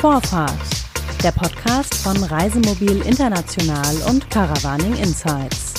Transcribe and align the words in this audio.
Vorfahrt, 0.00 0.52
der 1.24 1.32
Podcast 1.32 1.92
von 1.96 2.22
Reisemobil 2.22 3.02
International 3.04 3.96
und 4.08 4.30
Caravaning 4.30 4.94
Insights. 4.94 5.74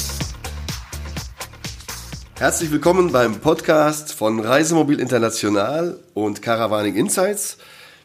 Herzlich 2.35 2.69
willkommen 2.69 3.13
beim 3.13 3.39
Podcast 3.39 4.11
von 4.11 4.41
Reisemobil 4.41 4.99
International 4.99 5.97
und 6.15 6.41
Caravaning 6.41 6.95
Insights. 6.95 7.59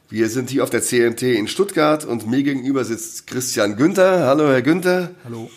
Wir 0.09 0.29
sind 0.29 0.51
hier 0.51 0.63
auf 0.63 0.71
der 0.71 0.83
CMT 0.83 1.23
in 1.23 1.49
Stuttgart 1.49 2.05
und 2.05 2.29
mir 2.31 2.45
gegenüber 2.45 2.85
sitzt 2.85 3.27
Christian 3.27 3.75
Günther. 3.75 4.29
Hallo, 4.29 4.47
Herr 4.47 4.63
Günther. 4.63 5.11
Hallo. 5.25 5.51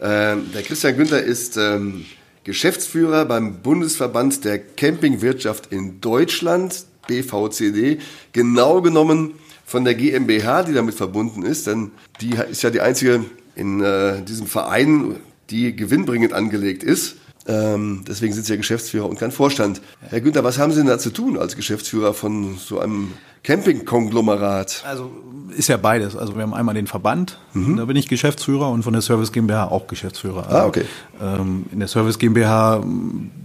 Ähm, 0.00 0.52
der 0.54 0.62
Christian 0.62 0.96
Günther 0.96 1.24
ist 1.24 1.56
ähm, 1.56 2.06
Geschäftsführer 2.44 3.24
beim 3.24 3.62
Bundesverband 3.62 4.44
der 4.44 4.60
Campingwirtschaft 4.60 5.72
in 5.72 6.00
Deutschland, 6.00 6.84
BVCD. 7.08 7.98
Genau 8.30 8.80
genommen 8.80 9.34
von 9.68 9.84
der 9.84 9.94
GmbH, 9.94 10.62
die 10.62 10.72
damit 10.72 10.94
verbunden 10.94 11.42
ist, 11.42 11.66
denn 11.66 11.90
die 12.22 12.36
ist 12.50 12.62
ja 12.62 12.70
die 12.70 12.80
einzige 12.80 13.26
in 13.54 13.82
äh, 13.82 14.22
diesem 14.22 14.46
Verein, 14.46 15.16
die 15.50 15.76
gewinnbringend 15.76 16.32
angelegt 16.32 16.82
ist. 16.82 17.16
Ähm, 17.48 18.04
deswegen 18.06 18.34
sind 18.34 18.44
Sie 18.44 18.52
ja 18.52 18.56
Geschäftsführer 18.58 19.08
und 19.08 19.18
kein 19.18 19.32
Vorstand. 19.32 19.80
Herr 20.00 20.20
Günther, 20.20 20.44
was 20.44 20.58
haben 20.58 20.72
Sie 20.72 20.78
denn 20.78 20.86
da 20.86 20.98
zu 20.98 21.10
tun 21.10 21.38
als 21.38 21.56
Geschäftsführer 21.56 22.12
von 22.12 22.56
so 22.58 22.78
einem 22.78 23.14
Campingkonglomerat? 23.42 24.84
Also 24.86 25.10
ist 25.56 25.68
ja 25.68 25.76
beides. 25.76 26.16
Also 26.16 26.34
wir 26.36 26.42
haben 26.42 26.54
einmal 26.54 26.74
den 26.74 26.86
Verband, 26.86 27.38
mhm. 27.54 27.76
da 27.76 27.84
bin 27.84 27.96
ich 27.96 28.08
Geschäftsführer 28.08 28.70
und 28.70 28.82
von 28.82 28.92
der 28.92 29.02
Service 29.02 29.32
GmbH 29.32 29.68
auch 29.68 29.86
Geschäftsführer. 29.86 30.46
Also, 30.46 30.56
ah, 30.56 30.66
okay. 30.66 30.84
Ähm, 31.20 31.66
in 31.72 31.78
der 31.78 31.88
Service 31.88 32.18
GmbH 32.18 32.84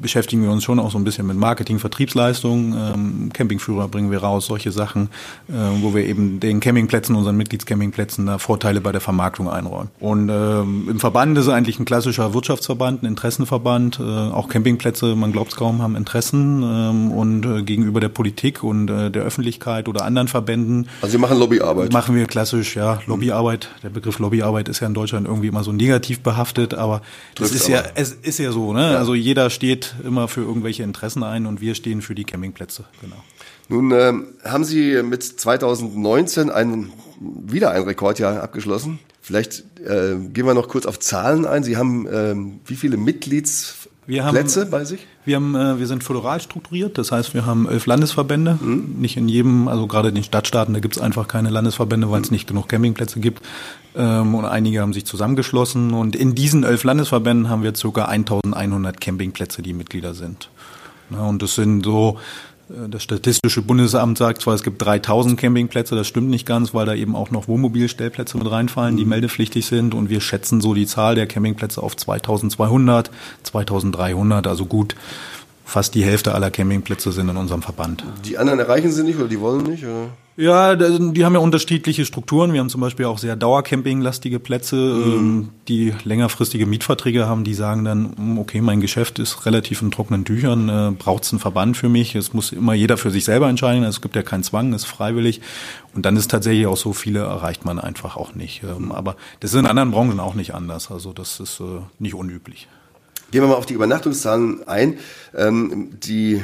beschäftigen 0.02 0.44
wir 0.44 0.52
uns 0.52 0.64
schon 0.64 0.80
auch 0.80 0.92
so 0.92 0.98
ein 0.98 1.04
bisschen 1.04 1.26
mit 1.26 1.38
Marketing, 1.38 1.80
Vertriebsleistungen. 1.80 2.74
Ähm, 2.74 3.30
Campingführer 3.34 3.88
bringen 3.88 4.12
wir 4.12 4.20
raus, 4.20 4.46
solche 4.46 4.72
Sachen, 4.72 5.10
äh, 5.48 5.54
wo 5.82 5.96
wir 5.96 6.06
eben 6.06 6.40
den 6.40 6.60
Campingplätzen, 6.60 7.16
unseren 7.16 7.38
Mitgliedscampingplätzen 7.38 8.26
da 8.26 8.38
Vorteile 8.38 8.82
bei 8.82 8.92
der 8.92 9.02
Vermarktung 9.02 9.50
einräumen. 9.50 9.90
Und 10.00 10.30
ähm, 10.30 10.88
im 10.90 11.00
Verband 11.00 11.38
ist 11.38 11.48
eigentlich 11.48 11.80
ein 11.80 11.86
klassischer 11.86 12.34
Wirtschaftsverband, 12.34 13.04
ein 13.04 13.08
Interessenverband. 13.08 13.93
Äh, 14.00 14.04
auch 14.04 14.50
Campingplätze, 14.50 15.16
man 15.16 15.32
glaubt 15.32 15.52
es 15.52 15.58
kaum, 15.58 15.82
haben 15.82 15.96
Interessen 15.96 16.64
ähm, 16.64 17.12
und 17.12 17.46
äh, 17.46 17.64
gegenüber 17.64 18.00
der 18.00 18.10
Politik 18.10 18.64
und 18.64 18.90
äh, 18.90 19.12
der 19.12 19.24
Öffentlichkeit 19.24 19.88
oder 19.88 20.06
anderen 20.06 20.28
Verbänden. 20.28 20.88
Also 21.02 21.14
Sie 21.14 21.18
machen 21.18 21.38
Lobbyarbeit? 21.38 21.94
Machen 21.94 22.16
wir 22.16 22.26
klassisch, 22.26 22.76
ja, 22.76 23.02
Lobbyarbeit. 23.08 23.70
Der 23.84 23.90
Begriff 23.90 24.20
Lobbyarbeit 24.20 24.70
ist 24.70 24.80
ja 24.80 24.88
in 24.88 24.94
Deutschland 24.94 25.28
irgendwie 25.28 25.48
immer 25.48 25.64
so 25.64 25.72
negativ 25.72 26.22
behaftet, 26.22 26.74
aber 26.74 27.02
das 27.36 27.52
ist 27.52 27.68
ja, 27.68 27.84
es 27.96 28.12
ist 28.12 28.40
ja 28.40 28.52
so, 28.52 28.74
ne? 28.74 28.94
Ja. 28.94 28.98
Also 28.98 29.16
jeder 29.16 29.50
steht 29.50 29.96
immer 30.04 30.28
für 30.28 30.42
irgendwelche 30.42 30.84
Interessen 30.84 31.24
ein 31.24 31.46
und 31.46 31.62
wir 31.62 31.76
stehen 31.76 32.02
für 32.02 32.16
die 32.16 32.24
Campingplätze, 32.24 32.86
genau. 33.02 33.18
Nun 33.70 33.92
ähm, 33.92 34.28
haben 34.44 34.64
Sie 34.64 35.02
mit 35.04 35.24
2019 35.24 36.50
einen, 36.50 36.92
wieder 37.20 37.72
ein 37.72 37.84
Rekordjahr 37.84 38.44
abgeschlossen. 38.44 39.00
Vielleicht 39.24 39.64
äh, 39.80 40.18
gehen 40.34 40.46
wir 40.46 40.54
noch 40.54 40.68
kurz 40.68 40.86
auf 40.86 41.00
Zahlen 41.00 41.46
ein. 41.46 41.64
Sie 41.64 41.78
haben 41.78 42.08
ähm, 42.12 42.60
wie 42.66 42.76
viele 42.76 42.98
Mitglieds 42.98 43.88
wir 44.06 44.26
haben, 44.26 44.36
Plätze 44.36 44.66
bei 44.66 44.84
sich? 44.84 45.08
Wir, 45.24 45.38
haben, 45.38 45.56
äh, 45.56 45.80
wir 45.80 45.88
sind 45.88 46.04
föderal 46.04 46.42
strukturiert, 46.42 46.98
das 46.98 47.14
heißt, 47.14 47.34
wir 47.34 47.46
haben 47.46 47.66
elf 47.70 47.86
Landesverbände. 47.86 48.60
Mhm. 48.62 48.96
Nicht 49.00 49.16
in 49.16 49.30
jedem, 49.30 49.70
also 49.70 49.88
gerade 49.88 50.10
in 50.10 50.16
den 50.16 50.26
Stadtstaaten, 50.26 50.74
da 50.74 50.82
gibt 50.82 50.98
es 50.98 51.02
einfach 51.02 51.30
keine 51.30 51.52
Landesverbände, 51.52 52.12
weil 52.12 52.22
es 52.22 52.32
mhm. 52.32 52.36
nicht 52.36 52.48
genug 52.48 52.68
Campingplätze 52.68 53.22
gibt. 53.22 53.42
Ähm, 53.96 54.36
und 54.36 54.44
einige 54.44 54.82
haben 54.82 54.92
sich 54.92 55.06
zusammengeschlossen. 55.06 55.94
Und 55.94 56.18
in 56.18 56.36
diesen 56.36 56.66
elf 56.66 56.84
Landesverbänden 56.84 57.50
haben 57.50 57.64
wir 57.64 57.72
ca. 57.72 58.04
1100 58.04 59.00
Campingplätze, 59.00 59.62
die 59.62 59.72
Mitglieder 59.72 60.14
sind. 60.14 60.50
Ja, 61.12 61.22
und 61.22 61.42
das 61.42 61.56
sind 61.56 61.86
so 61.86 62.20
das 62.90 63.04
Statistische 63.04 63.62
Bundesamt 63.62 64.18
sagt 64.18 64.42
zwar, 64.42 64.56
es 64.56 64.64
gibt 64.64 64.82
3000 64.82 65.40
Campingplätze, 65.40 65.96
das 65.96 66.08
stimmt 66.08 66.30
nicht 66.30 66.46
ganz, 66.46 66.74
weil 66.74 66.86
da 66.86 66.94
eben 66.94 67.16
auch 67.16 67.30
noch 67.32 67.48
Wohnmobilstellplätze 67.48 68.38
mit 68.38 68.50
reinfallen, 68.50 68.98
die 68.98 69.04
mhm. 69.04 69.10
meldepflichtig 69.10 69.66
sind. 69.66 69.94
Und 69.94 70.10
wir 70.10 70.22
schätzen 70.22 70.62
so 70.62 70.74
die 70.74 70.88
Zahl 70.88 71.16
der 71.16 71.28
Campingplätze 71.28 71.82
auf 71.82 71.96
2200, 71.96 73.12
2300, 73.44 74.48
also 74.48 74.66
gut 74.66 74.96
fast 75.66 75.96
die 75.96 76.04
Hälfte 76.04 76.34
aller 76.34 76.52
Campingplätze 76.52 77.12
sind 77.12 77.30
in 77.30 77.38
unserem 77.38 77.62
Verband. 77.62 78.04
Die 78.26 78.38
anderen 78.38 78.60
erreichen 78.60 78.92
sie 78.92 79.04
nicht 79.04 79.18
oder 79.18 79.28
die 79.28 79.40
wollen 79.40 79.64
nicht? 79.64 79.84
Oder? 79.84 80.10
Ja, 80.36 80.76
die 80.76 81.26
haben 81.26 81.34
ja 81.34 81.40
unterschiedliche 81.40 82.06
Strukturen. 82.06 82.54
Wir 82.54 82.60
haben 82.60 82.70
zum 82.70 82.82
Beispiel 82.82 83.06
auch 83.06 83.20
sehr 83.20 83.36
Dauercamping-lastige 83.36 84.40
Plätze, 84.40 84.76
mhm. 84.76 85.14
Ähm, 85.14 85.50
die 85.68 85.94
längerfristige 86.04 86.66
Mietverträge 86.66 87.28
haben. 87.28 87.44
Die 87.44 87.54
sagen 87.54 87.86
dann, 87.86 88.16
hm, 88.18 88.40
okay, 88.40 88.60
mein 88.62 88.82
Geschäft 88.82 89.20
ist 89.20 89.46
relativ 89.46 89.84
in 89.84 89.92
trockenen 89.92 90.26
Tüchern, 90.26 90.70
äh, 90.70 90.92
braucht 90.98 91.24
es 91.24 91.34
einen 91.34 91.40
Verband 91.40 91.78
für 91.78 91.88
mich? 91.88 92.16
Es 92.16 92.34
muss 92.34 92.52
immer 92.52 92.74
jeder 92.74 92.98
für 92.98 93.12
sich 93.12 93.26
selber 93.26 93.48
entscheiden. 93.48 93.84
Es 93.84 94.02
gibt 94.02 94.16
ja 94.16 94.24
keinen 94.24 94.44
Zwang, 94.44 94.74
es 94.74 94.84
ist 94.84 94.90
freiwillig. 94.90 95.42
Und 95.94 96.08
dann 96.08 96.18
ist 96.18 96.32
tatsächlich 96.32 96.66
auch 96.66 96.78
so, 96.78 96.94
viele 96.94 97.20
erreicht 97.20 97.64
man 97.64 97.78
einfach 97.78 98.18
auch 98.18 98.34
nicht. 98.34 98.64
Ähm, 98.64 98.92
aber 98.92 99.16
das 99.40 99.54
ist 99.54 99.60
in 99.60 99.68
anderen 99.68 99.92
Branchen 99.92 100.20
auch 100.20 100.34
nicht 100.34 100.56
anders. 100.56 100.90
Also 100.90 101.14
das 101.14 101.40
ist 101.40 101.60
äh, 101.60 101.82
nicht 102.00 102.16
unüblich. 102.16 102.68
Gehen 103.34 103.42
wir 103.42 103.48
mal 103.48 103.56
auf 103.56 103.66
die 103.66 103.74
Übernachtungszahlen 103.74 104.68
ein. 104.68 105.00
Ähm, 105.36 105.90
die 106.04 106.40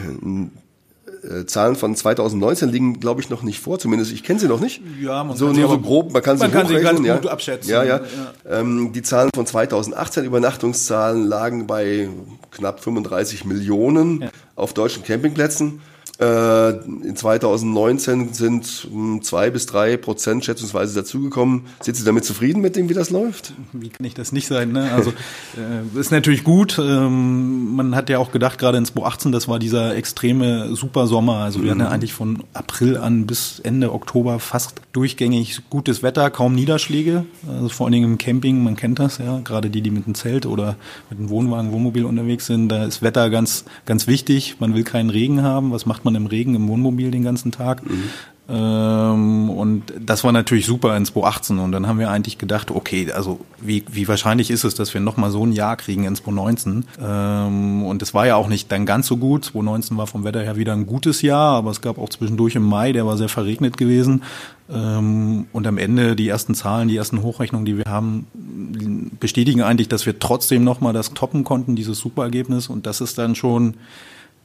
äh, 1.23 1.45
Zahlen 1.45 1.75
von 1.75 1.95
2019 1.95 2.67
liegen, 2.67 2.99
glaube 2.99 3.21
ich, 3.21 3.29
noch 3.29 3.43
nicht 3.43 3.59
vor. 3.59 3.77
Zumindest 3.77 4.11
ich 4.11 4.23
kenne 4.23 4.39
sie 4.39 4.47
noch 4.47 4.59
nicht. 4.59 4.81
Ja, 4.99 5.23
man 5.23 5.37
so, 5.37 5.45
kann 5.45 5.55
nur 5.55 5.69
so 5.69 5.79
grob, 5.79 6.11
man 6.11 6.23
kann 6.23 6.37
sie, 6.37 6.45
man 6.45 6.51
kann 6.51 6.67
sie 6.67 6.73
ganz 6.81 6.99
ja. 7.05 7.17
gut 7.17 7.27
abschätzen. 7.27 7.69
Ja, 7.69 7.83
ja. 7.83 7.97
ja. 7.97 8.59
Ähm, 8.59 8.91
die 8.91 9.03
Zahlen 9.03 9.29
von 9.35 9.45
2018 9.45 10.23
Übernachtungszahlen 10.25 11.27
lagen 11.27 11.67
bei 11.67 12.09
knapp 12.49 12.79
35 12.83 13.45
Millionen 13.45 14.23
ja. 14.23 14.29
auf 14.55 14.73
deutschen 14.73 15.03
Campingplätzen. 15.03 15.81
Äh, 16.19 16.71
in 16.71 17.15
2019 17.15 18.33
sind 18.33 18.89
zwei 19.21 19.49
bis 19.49 19.65
drei 19.67 19.95
Prozent 19.95 20.43
schätzungsweise 20.43 20.93
dazugekommen. 20.93 21.63
Sind 21.79 21.95
Sie 21.95 22.03
damit 22.03 22.25
zufrieden 22.25 22.61
mit 22.61 22.75
dem, 22.75 22.89
wie 22.89 22.93
das 22.93 23.09
läuft? 23.09 23.53
Wie 23.71 23.87
kann 23.87 24.05
ich 24.05 24.15
das 24.15 24.33
nicht 24.33 24.47
sein? 24.47 24.73
Ne? 24.73 24.91
Also 24.91 25.11
äh, 25.55 25.97
ist 25.97 26.11
natürlich 26.11 26.43
gut. 26.43 26.77
Ähm, 26.77 27.73
man 27.73 27.95
hat 27.95 28.09
ja 28.09 28.17
auch 28.17 28.33
gedacht, 28.33 28.59
gerade 28.59 28.77
in 28.77 28.85
2018, 28.85 29.31
das 29.31 29.47
war 29.47 29.59
dieser 29.59 29.95
extreme 29.95 30.75
Supersommer. 30.75 31.37
Also 31.37 31.59
wir 31.59 31.67
mhm. 31.67 31.69
hatten 31.69 31.79
ja 31.79 31.85
mhm. 31.85 31.93
eigentlich 31.93 32.13
von 32.13 32.43
April 32.53 32.97
an 32.97 33.25
bis 33.25 33.59
Ende 33.59 33.93
Oktober 33.93 34.39
fast 34.39 34.81
durchgängig 34.91 35.61
gutes 35.69 36.03
Wetter, 36.03 36.29
kaum 36.31 36.53
Niederschläge. 36.53 37.25
Also 37.47 37.69
vor 37.69 37.85
allen 37.85 37.93
Dingen 37.93 38.11
im 38.11 38.17
Camping, 38.17 38.61
man 38.61 38.75
kennt 38.75 38.99
das 38.99 39.19
ja, 39.19 39.39
gerade 39.39 39.69
die, 39.69 39.81
die 39.81 39.91
mit 39.91 40.05
dem 40.05 40.15
Zelt 40.15 40.45
oder 40.45 40.75
mit 41.09 41.17
dem 41.17 41.29
Wohnwagen, 41.29 41.71
Wohnmobil 41.71 42.03
unterwegs 42.03 42.45
sind, 42.45 42.67
da 42.67 42.83
ist 42.83 43.01
Wetter 43.01 43.29
ganz, 43.29 43.63
ganz 43.85 44.05
wichtig. 44.07 44.57
Man 44.59 44.75
will 44.75 44.83
keinen 44.83 45.09
Regen 45.09 45.43
haben. 45.43 45.71
Was 45.71 45.85
macht 45.85 46.03
man? 46.03 46.08
Man 46.11 46.21
im 46.21 46.27
Regen 46.27 46.55
im 46.55 46.67
Wohnmobil 46.67 47.11
den 47.11 47.23
ganzen 47.23 47.51
Tag. 47.51 47.87
Mhm. 47.87 48.09
Ähm, 48.51 49.49
und 49.51 49.83
das 49.99 50.23
war 50.23 50.31
natürlich 50.31 50.65
super 50.65 50.97
in 50.97 51.05
2018. 51.05 51.59
Und 51.59 51.71
dann 51.71 51.87
haben 51.87 51.99
wir 51.99 52.09
eigentlich 52.09 52.39
gedacht, 52.39 52.71
okay, 52.71 53.11
also 53.11 53.39
wie, 53.61 53.85
wie 53.91 54.07
wahrscheinlich 54.07 54.49
ist 54.49 54.63
es, 54.63 54.73
dass 54.73 54.93
wir 54.93 55.01
nochmal 55.01 55.29
so 55.29 55.45
ein 55.45 55.51
Jahr 55.51 55.77
kriegen 55.77 56.05
in 56.05 56.15
2019? 56.15 56.85
Ähm, 56.99 57.83
und 57.83 58.01
es 58.01 58.13
war 58.13 58.25
ja 58.25 58.35
auch 58.35 58.47
nicht 58.47 58.71
dann 58.71 58.87
ganz 58.87 59.05
so 59.05 59.17
gut. 59.17 59.45
2019 59.45 59.97
war 59.97 60.07
vom 60.07 60.23
Wetter 60.23 60.41
her 60.41 60.57
wieder 60.57 60.73
ein 60.73 60.87
gutes 60.87 61.21
Jahr, 61.21 61.57
aber 61.57 61.69
es 61.69 61.81
gab 61.81 61.99
auch 61.99 62.09
zwischendurch 62.09 62.55
im 62.55 62.63
Mai, 62.63 62.91
der 62.91 63.05
war 63.05 63.17
sehr 63.17 63.29
verregnet 63.29 63.77
gewesen. 63.77 64.23
Ähm, 64.71 65.45
und 65.53 65.67
am 65.67 65.77
Ende 65.77 66.15
die 66.15 66.27
ersten 66.27 66.55
Zahlen, 66.55 66.87
die 66.87 66.97
ersten 66.97 67.21
Hochrechnungen, 67.21 67.65
die 67.65 67.77
wir 67.77 67.85
haben, 67.85 68.25
bestätigen 69.19 69.61
eigentlich, 69.61 69.89
dass 69.89 70.07
wir 70.07 70.17
trotzdem 70.17 70.63
nochmal 70.63 70.93
das 70.93 71.13
toppen 71.13 71.43
konnten, 71.43 71.75
dieses 71.75 71.99
Superergebnis. 71.99 72.67
Und 72.67 72.87
das 72.87 72.99
ist 72.99 73.19
dann 73.19 73.35
schon 73.35 73.75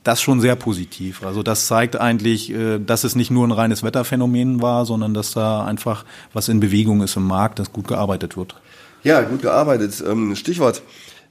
das 0.05 0.21
schon 0.21 0.41
sehr 0.41 0.55
positiv. 0.55 1.25
Also 1.25 1.43
das 1.43 1.67
zeigt 1.67 1.97
eigentlich, 1.97 2.51
äh, 2.51 2.79
dass 2.79 3.05
es 3.05 3.17
nicht 3.17 3.31
nur 3.31 3.47
ein 3.47 3.53
reines 3.53 3.83
Wetterphänomen 3.83 4.63
war, 4.63 4.87
sondern 4.87 5.15
dass 5.15 5.33
da 5.33 5.65
einfach 5.65 6.05
was 6.33 6.49
in 6.49 6.61
Bewegung 6.61 7.03
ist 7.03 7.17
im 7.17 7.27
Markt, 7.27 7.59
dass 7.59 7.73
gut 7.73 7.89
gearbeitet 7.89 8.37
wird. 8.37 8.55
Ja, 9.03 9.23
gut 9.23 9.43
gearbeitet. 9.43 10.03
Ähm, 10.07 10.37
Stichwort. 10.37 10.83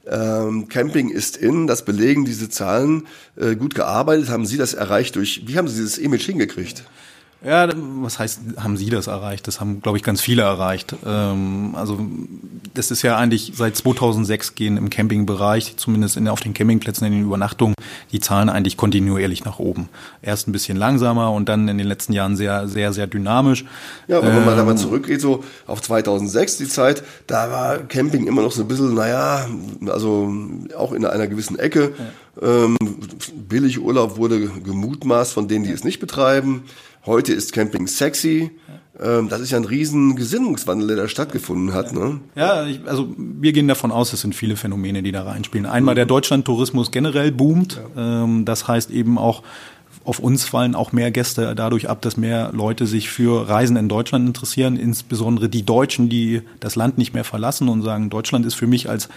Ähm, 0.06 0.68
Camping 0.68 1.08
ist 1.08 1.36
in, 1.36 1.66
das 1.66 1.84
belegen 1.84 2.24
diese 2.24 2.50
Zahlen. 2.50 3.06
Äh, 3.36 3.56
gut 3.56 3.74
gearbeitet, 3.74 4.28
haben 4.28 4.44
Sie 4.44 4.58
das 4.58 4.74
erreicht 4.74 5.16
durch, 5.16 5.42
wie 5.46 5.56
haben 5.56 5.66
Sie 5.66 5.76
dieses 5.76 5.96
Image 5.96 6.26
hingekriegt? 6.26 6.80
Ja, 6.80 6.88
was 7.44 8.18
heißt, 8.18 8.40
haben 8.56 8.78
Sie 8.78 8.88
das 8.88 9.06
erreicht? 9.06 9.46
Das 9.46 9.60
haben, 9.60 9.82
glaube 9.82 9.98
ich, 9.98 10.04
ganz 10.04 10.22
viele 10.22 10.42
erreicht. 10.42 10.96
Ähm, 11.04 11.74
also 11.74 11.98
das 12.72 12.90
ist 12.90 13.02
ja 13.02 13.18
eigentlich 13.18 13.52
seit 13.54 13.76
2006 13.76 14.54
gehen 14.54 14.78
im 14.78 14.88
Campingbereich, 14.88 15.76
zumindest 15.76 16.16
in, 16.16 16.26
auf 16.28 16.40
den 16.40 16.54
Campingplätzen 16.54 17.06
in 17.06 17.12
den 17.12 17.22
Übernachtungen, 17.22 17.74
die 18.12 18.20
Zahlen 18.20 18.48
eigentlich 18.48 18.78
kontinuierlich 18.78 19.44
nach 19.44 19.58
oben. 19.58 19.90
Erst 20.22 20.48
ein 20.48 20.52
bisschen 20.52 20.78
langsamer 20.78 21.32
und 21.32 21.48
dann 21.50 21.68
in 21.68 21.76
den 21.76 21.86
letzten 21.86 22.14
Jahren 22.14 22.34
sehr, 22.36 22.66
sehr, 22.66 22.94
sehr 22.94 23.06
dynamisch. 23.06 23.66
Ja, 24.08 24.18
aber 24.18 24.28
wenn 24.28 24.44
man 24.46 24.56
da 24.56 24.64
mal 24.64 24.72
ähm, 24.72 24.78
zurückgeht, 24.78 25.20
so 25.20 25.44
auf 25.66 25.82
2006 25.82 26.56
die 26.56 26.68
Zeit, 26.68 27.04
da 27.26 27.50
war 27.50 27.78
Camping 27.78 28.26
immer 28.26 28.40
noch 28.40 28.52
so 28.52 28.62
ein 28.62 28.68
bisschen, 28.68 28.94
naja, 28.94 29.46
also 29.86 30.32
auch 30.78 30.92
in 30.92 31.04
einer 31.04 31.26
gewissen 31.26 31.58
Ecke. 31.58 31.92
Ja. 31.98 32.04
Ähm, 32.42 32.76
billig 33.48 33.80
Urlaub 33.80 34.16
wurde 34.16 34.48
gemutmaßt 34.48 35.32
von 35.32 35.46
denen, 35.46 35.64
die 35.64 35.70
es 35.70 35.84
nicht 35.84 36.00
betreiben. 36.00 36.64
Heute 37.06 37.34
ist 37.34 37.52
Camping 37.52 37.86
sexy. 37.86 38.50
Ähm, 38.98 39.28
das 39.28 39.40
ist 39.40 39.50
ja 39.50 39.58
ein 39.58 39.64
riesen 39.64 40.16
Gesinnungswandel, 40.16 40.88
der 40.88 40.96
da 40.96 41.08
stattgefunden 41.08 41.74
hat. 41.74 41.92
Ne? 41.92 42.20
Ja, 42.34 42.64
ich, 42.64 42.80
also 42.86 43.12
wir 43.18 43.52
gehen 43.52 43.68
davon 43.68 43.90
aus, 43.90 44.12
es 44.12 44.20
sind 44.20 44.34
viele 44.34 44.56
Phänomene, 44.56 45.02
die 45.02 45.12
da 45.12 45.24
reinspielen. 45.24 45.66
Einmal 45.66 45.94
der 45.94 46.06
Deutschlandtourismus 46.06 46.92
generell 46.92 47.32
boomt. 47.32 47.80
Ähm, 47.96 48.44
das 48.44 48.68
heißt 48.68 48.90
eben 48.90 49.18
auch 49.18 49.42
auf 50.04 50.18
uns 50.18 50.44
fallen 50.44 50.74
auch 50.74 50.92
mehr 50.92 51.10
Gäste 51.10 51.54
dadurch 51.54 51.88
ab, 51.88 52.02
dass 52.02 52.16
mehr 52.16 52.50
Leute 52.52 52.86
sich 52.86 53.08
für 53.08 53.48
Reisen 53.48 53.76
in 53.76 53.88
Deutschland 53.88 54.26
interessieren, 54.26 54.76
insbesondere 54.76 55.48
die 55.48 55.64
Deutschen, 55.64 56.08
die 56.08 56.42
das 56.60 56.76
Land 56.76 56.98
nicht 56.98 57.14
mehr 57.14 57.24
verlassen 57.24 57.68
und 57.68 57.82
sagen, 57.82 58.10
Deutschland 58.10 58.44
ist 58.44 58.54
für 58.54 58.66
mich 58.66 58.88
als 58.88 59.08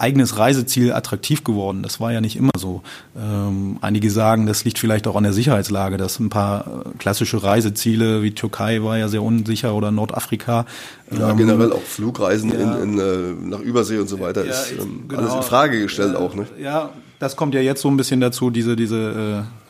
eigenes 0.00 0.38
Reiseziel 0.38 0.92
attraktiv 0.94 1.44
geworden. 1.44 1.82
Das 1.82 2.00
war 2.00 2.10
ja 2.10 2.22
nicht 2.22 2.36
immer 2.36 2.52
so. 2.56 2.82
Ähm, 3.16 3.76
einige 3.82 4.10
sagen, 4.10 4.46
das 4.46 4.64
liegt 4.64 4.78
vielleicht 4.78 5.06
auch 5.06 5.14
an 5.14 5.24
der 5.24 5.34
Sicherheitslage, 5.34 5.98
dass 5.98 6.18
ein 6.18 6.30
paar 6.30 6.84
äh, 6.86 6.98
klassische 6.98 7.42
Reiseziele 7.42 8.22
wie 8.22 8.30
Türkei 8.30 8.82
war 8.82 8.96
ja 8.96 9.08
sehr 9.08 9.22
unsicher 9.22 9.74
oder 9.74 9.90
Nordafrika. 9.90 10.64
Ja, 11.10 11.30
ähm, 11.30 11.36
generell 11.36 11.72
auch 11.72 11.82
Flugreisen 11.82 12.50
ja, 12.50 12.76
in, 12.78 12.94
in, 12.94 12.98
äh, 12.98 13.48
nach 13.48 13.60
Übersee 13.60 13.98
und 13.98 14.08
so 14.08 14.20
weiter 14.20 14.44
ja, 14.44 14.52
ist 14.52 14.72
ähm, 14.80 15.04
genau, 15.06 15.20
alles 15.20 15.34
in 15.34 15.42
Frage 15.42 15.80
gestellt 15.82 16.16
auch. 16.16 16.34
Ne? 16.34 16.46
Ja, 16.58 16.90
das 17.20 17.36
kommt 17.36 17.54
ja 17.54 17.60
jetzt 17.60 17.82
so 17.82 17.88
ein 17.88 17.98
bisschen 17.98 18.20
dazu, 18.20 18.48
diese, 18.48 18.76
diese 18.76 18.96
äh, 18.96 19.69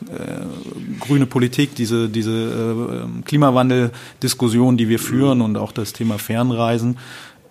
grüne 0.99 1.25
Politik, 1.25 1.75
diese, 1.75 2.09
diese 2.09 2.31
äh, 2.31 3.21
Klimawandel-Diskussion, 3.23 4.77
die 4.77 4.89
wir 4.89 4.99
führen 4.99 5.41
und 5.41 5.57
auch 5.57 5.71
das 5.71 5.93
Thema 5.93 6.17
Fernreisen. 6.17 6.97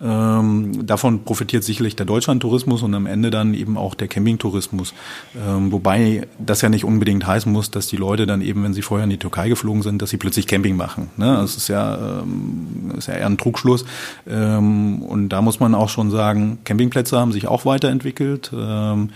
Ähm, 0.03 0.87
davon 0.87 1.23
profitiert 1.23 1.63
sicherlich 1.63 1.95
der 1.95 2.07
Deutschlandtourismus 2.07 2.81
und 2.81 2.95
am 2.95 3.05
Ende 3.05 3.29
dann 3.29 3.53
eben 3.53 3.77
auch 3.77 3.93
der 3.93 4.07
Campingtourismus. 4.07 4.95
Ähm, 5.35 5.71
wobei 5.71 6.27
das 6.39 6.61
ja 6.61 6.69
nicht 6.69 6.85
unbedingt 6.85 7.27
heißen 7.27 7.51
muss, 7.51 7.69
dass 7.69 7.85
die 7.85 7.97
Leute 7.97 8.25
dann 8.25 8.41
eben, 8.41 8.63
wenn 8.63 8.73
sie 8.73 8.81
vorher 8.81 9.03
in 9.03 9.11
die 9.11 9.17
Türkei 9.17 9.47
geflogen 9.47 9.83
sind, 9.83 10.01
dass 10.01 10.09
sie 10.09 10.17
plötzlich 10.17 10.47
Camping 10.47 10.75
machen. 10.75 11.09
Ne? 11.17 11.37
Das 11.39 11.55
ist 11.55 11.67
ja, 11.67 12.21
ähm, 12.21 12.93
ist 12.97 13.07
ja 13.07 13.13
eher 13.13 13.27
ein 13.27 13.37
Trugschluss. 13.37 13.85
Ähm, 14.27 15.03
und 15.03 15.29
da 15.29 15.43
muss 15.43 15.59
man 15.59 15.75
auch 15.75 15.89
schon 15.89 16.09
sagen, 16.09 16.57
Campingplätze 16.63 17.19
haben 17.19 17.31
sich 17.31 17.47
auch 17.47 17.65
weiterentwickelt. 17.65 18.51
Ähm, 18.55 19.09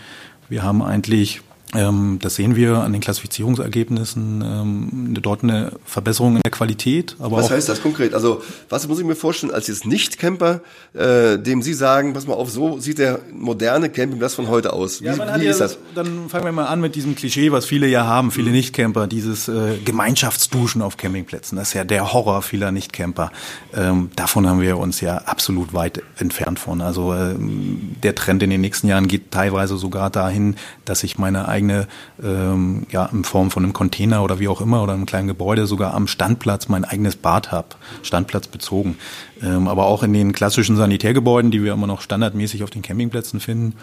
wir 0.49 0.61
haben 0.61 0.83
eigentlich 0.83 1.41
das 2.19 2.35
sehen 2.35 2.55
wir 2.55 2.77
an 2.77 2.93
den 2.93 3.01
Klassifizierungsergebnissen. 3.01 4.41
Ähm, 4.41 5.13
dort 5.21 5.43
eine 5.43 5.71
Verbesserung 5.85 6.37
in 6.37 6.41
der 6.43 6.51
Qualität. 6.51 7.15
Aber 7.19 7.37
was 7.37 7.49
heißt 7.49 7.69
das 7.69 7.81
konkret? 7.81 8.13
Also 8.13 8.41
was 8.69 8.87
muss 8.87 8.99
ich 8.99 9.05
mir 9.05 9.15
vorstellen 9.15 9.53
als 9.53 9.67
jetzt 9.67 9.85
Nicht-Camper, 9.85 10.61
äh, 10.93 11.37
dem 11.37 11.61
Sie 11.61 11.73
sagen, 11.73 12.13
pass 12.13 12.27
mal 12.27 12.33
auf, 12.33 12.49
so 12.49 12.79
sieht 12.79 12.99
der 12.99 13.19
moderne 13.33 13.89
Campingplatz 13.89 14.35
von 14.35 14.47
heute 14.47 14.73
aus. 14.73 15.01
Wie, 15.01 15.05
ja, 15.05 15.39
wie 15.39 15.45
ist 15.45 15.59
ja, 15.59 15.67
das? 15.67 15.77
Dann 15.95 16.29
fangen 16.29 16.45
wir 16.45 16.51
mal 16.51 16.67
an 16.67 16.81
mit 16.81 16.95
diesem 16.95 17.15
Klischee, 17.15 17.51
was 17.51 17.65
viele 17.65 17.87
ja 17.87 18.05
haben, 18.05 18.31
viele 18.31 18.49
mhm. 18.49 18.55
Nicht-Camper, 18.55 19.07
dieses 19.07 19.47
äh, 19.47 19.77
Gemeinschaftsduschen 19.83 20.81
auf 20.81 20.97
Campingplätzen. 20.97 21.57
Das 21.57 21.69
ist 21.69 21.73
ja 21.73 21.83
der 21.83 22.13
Horror 22.13 22.41
vieler 22.41 22.71
Nicht-Camper. 22.71 23.31
Ähm, 23.75 24.09
davon 24.15 24.47
haben 24.47 24.61
wir 24.61 24.77
uns 24.77 25.01
ja 25.01 25.17
absolut 25.17 25.73
weit 25.73 26.01
entfernt 26.17 26.59
von. 26.59 26.81
Also 26.81 27.13
äh, 27.13 27.35
der 27.37 28.15
Trend 28.15 28.43
in 28.43 28.49
den 28.49 28.61
nächsten 28.61 28.87
Jahren 28.87 29.07
geht 29.07 29.31
teilweise 29.31 29.77
sogar 29.77 30.09
dahin, 30.09 30.55
dass 30.85 31.03
ich 31.03 31.17
meine 31.17 31.47
eigene 31.47 31.64
eigene, 31.65 31.87
ähm, 32.23 32.85
ja, 32.91 33.05
in 33.05 33.23
Form 33.23 33.51
von 33.51 33.63
einem 33.63 33.73
Container 33.73 34.23
oder 34.23 34.39
wie 34.39 34.47
auch 34.47 34.61
immer 34.61 34.83
oder 34.83 34.93
einem 34.93 35.05
kleinen 35.05 35.27
Gebäude 35.27 35.65
sogar 35.65 35.93
am 35.93 36.07
Standplatz 36.07 36.67
mein 36.67 36.85
eigenes 36.85 37.15
Bad 37.15 37.51
habe, 37.51 37.69
Standplatz 38.03 38.47
bezogen. 38.47 38.97
Ähm, 39.41 39.67
aber 39.67 39.85
auch 39.85 40.03
in 40.03 40.13
den 40.13 40.31
klassischen 40.31 40.75
Sanitärgebäuden, 40.75 41.51
die 41.51 41.63
wir 41.63 41.73
immer 41.73 41.87
noch 41.87 42.01
standardmäßig 42.01 42.63
auf 42.63 42.69
den 42.69 42.81
Campingplätzen 42.81 43.39
finden, 43.39 43.75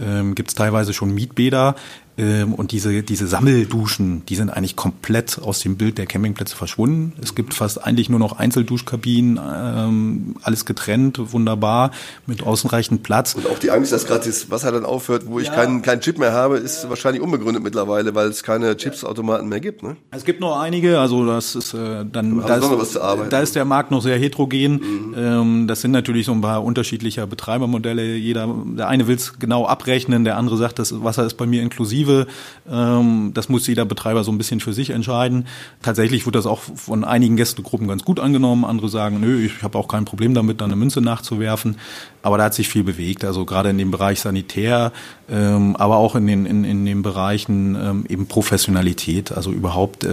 ähm, 0.00 0.34
gibt 0.34 0.50
es 0.50 0.54
teilweise 0.54 0.92
schon 0.92 1.14
Mietbäder, 1.14 1.74
und 2.18 2.72
diese, 2.72 3.04
diese 3.04 3.28
Sammelduschen, 3.28 4.26
die 4.26 4.34
sind 4.34 4.50
eigentlich 4.50 4.74
komplett 4.74 5.38
aus 5.40 5.60
dem 5.60 5.76
Bild 5.76 5.98
der 5.98 6.06
Campingplätze 6.06 6.56
verschwunden. 6.56 7.12
Es 7.22 7.36
gibt 7.36 7.54
fast 7.54 7.84
eigentlich 7.84 8.08
nur 8.08 8.18
noch 8.18 8.38
Einzelduschkabinen, 8.38 9.38
ähm, 9.38 10.34
alles 10.42 10.64
getrennt, 10.64 11.32
wunderbar, 11.32 11.92
mit 12.26 12.42
ausreichend 12.42 13.04
Platz. 13.04 13.34
Und 13.34 13.46
auch 13.46 13.60
die 13.60 13.70
Angst, 13.70 13.92
dass 13.92 14.04
gerade 14.04 14.26
das 14.26 14.50
Wasser 14.50 14.72
dann 14.72 14.84
aufhört, 14.84 15.26
wo 15.26 15.38
ich 15.38 15.46
ja. 15.46 15.54
keinen, 15.54 15.82
keinen 15.82 16.00
Chip 16.00 16.18
mehr 16.18 16.32
habe, 16.32 16.56
ist 16.56 16.82
ja. 16.82 16.90
wahrscheinlich 16.90 17.22
unbegründet 17.22 17.62
mittlerweile, 17.62 18.16
weil 18.16 18.26
es 18.26 18.42
keine 18.42 18.76
Chipsautomaten 18.76 19.48
mehr 19.48 19.60
gibt. 19.60 19.84
Ne? 19.84 19.96
Es 20.10 20.24
gibt 20.24 20.40
noch 20.40 20.58
einige, 20.60 20.98
also 20.98 21.24
das 21.24 21.54
ist 21.54 21.72
äh, 21.74 22.04
dann 22.04 22.40
da 22.40 22.56
ist, 22.56 22.98
da 23.30 23.40
ist 23.40 23.54
der 23.54 23.64
Markt 23.64 23.92
noch 23.92 24.02
sehr 24.02 24.18
heterogen. 24.18 24.72
Mhm. 24.72 25.14
Ähm, 25.16 25.66
das 25.68 25.82
sind 25.82 25.92
natürlich 25.92 26.26
so 26.26 26.32
ein 26.32 26.40
paar 26.40 26.64
unterschiedlicher 26.64 27.28
Betreibermodelle. 27.28 28.16
Jeder, 28.16 28.52
der 28.76 28.88
eine 28.88 29.06
will 29.06 29.16
es 29.16 29.38
genau 29.38 29.66
abrechnen, 29.66 30.24
der 30.24 30.36
andere 30.36 30.56
sagt, 30.56 30.80
das 30.80 31.04
Wasser 31.04 31.24
ist 31.24 31.34
bei 31.34 31.46
mir 31.46 31.62
inklusive 31.62 32.07
Alternative. 32.08 32.26
Ähm, 32.70 33.32
das 33.34 33.48
muss 33.48 33.66
jeder 33.66 33.84
Betreiber 33.84 34.24
so 34.24 34.32
ein 34.32 34.38
bisschen 34.38 34.60
für 34.60 34.72
sich 34.72 34.90
entscheiden. 34.90 35.46
Tatsächlich 35.82 36.26
wird 36.26 36.34
das 36.34 36.46
auch 36.46 36.60
von 36.60 37.04
einigen 37.04 37.36
Gästegruppen 37.36 37.88
ganz 37.88 38.04
gut 38.04 38.20
angenommen. 38.20 38.64
Andere 38.64 38.88
sagen, 38.88 39.20
nö, 39.20 39.40
ich 39.44 39.62
habe 39.62 39.78
auch 39.78 39.88
kein 39.88 40.04
Problem 40.04 40.34
damit, 40.34 40.60
da 40.60 40.66
eine 40.66 40.76
Münze 40.76 41.00
nachzuwerfen. 41.00 41.76
Aber 42.22 42.38
da 42.38 42.44
hat 42.44 42.54
sich 42.54 42.68
viel 42.68 42.84
bewegt. 42.84 43.24
Also 43.24 43.44
gerade 43.44 43.70
in 43.70 43.78
dem 43.78 43.90
Bereich 43.90 44.20
Sanitär, 44.20 44.92
ähm, 45.30 45.76
aber 45.76 45.96
auch 45.96 46.14
in 46.14 46.26
den, 46.26 46.46
in, 46.46 46.64
in 46.64 46.84
den 46.84 47.02
Bereichen 47.02 47.74
ähm, 47.74 48.04
eben 48.08 48.26
Professionalität, 48.26 49.32
also 49.32 49.50
überhaupt 49.50 50.04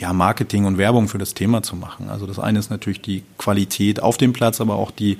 ja, 0.00 0.12
Marketing 0.12 0.64
und 0.64 0.78
Werbung 0.78 1.08
für 1.08 1.18
das 1.18 1.34
Thema 1.34 1.62
zu 1.62 1.76
machen. 1.76 2.08
Also 2.08 2.26
das 2.26 2.38
eine 2.38 2.58
ist 2.58 2.70
natürlich 2.70 3.02
die 3.02 3.22
Qualität 3.38 4.02
auf 4.02 4.16
dem 4.16 4.32
Platz, 4.32 4.60
aber 4.60 4.76
auch 4.76 4.90
die 4.90 5.18